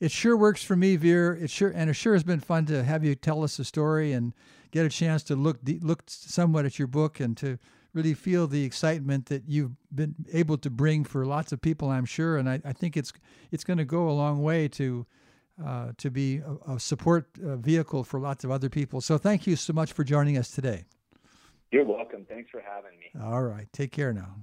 [0.00, 1.32] It sure works for me, Vir.
[1.32, 4.12] It sure and it sure has been fun to have you tell us a story
[4.12, 4.34] and
[4.70, 7.58] get a chance to look look somewhat at your book and to
[7.94, 12.04] really feel the excitement that you've been able to bring for lots of people, I'm
[12.04, 12.36] sure.
[12.36, 13.12] And I, I think it's
[13.50, 15.06] it's going to go a long way to
[15.64, 19.00] uh, to be a, a support uh, vehicle for lots of other people.
[19.00, 20.84] So thank you so much for joining us today.
[21.70, 22.26] You're welcome.
[22.28, 23.20] Thanks for having me.
[23.20, 23.68] All right.
[23.72, 24.36] Take care now.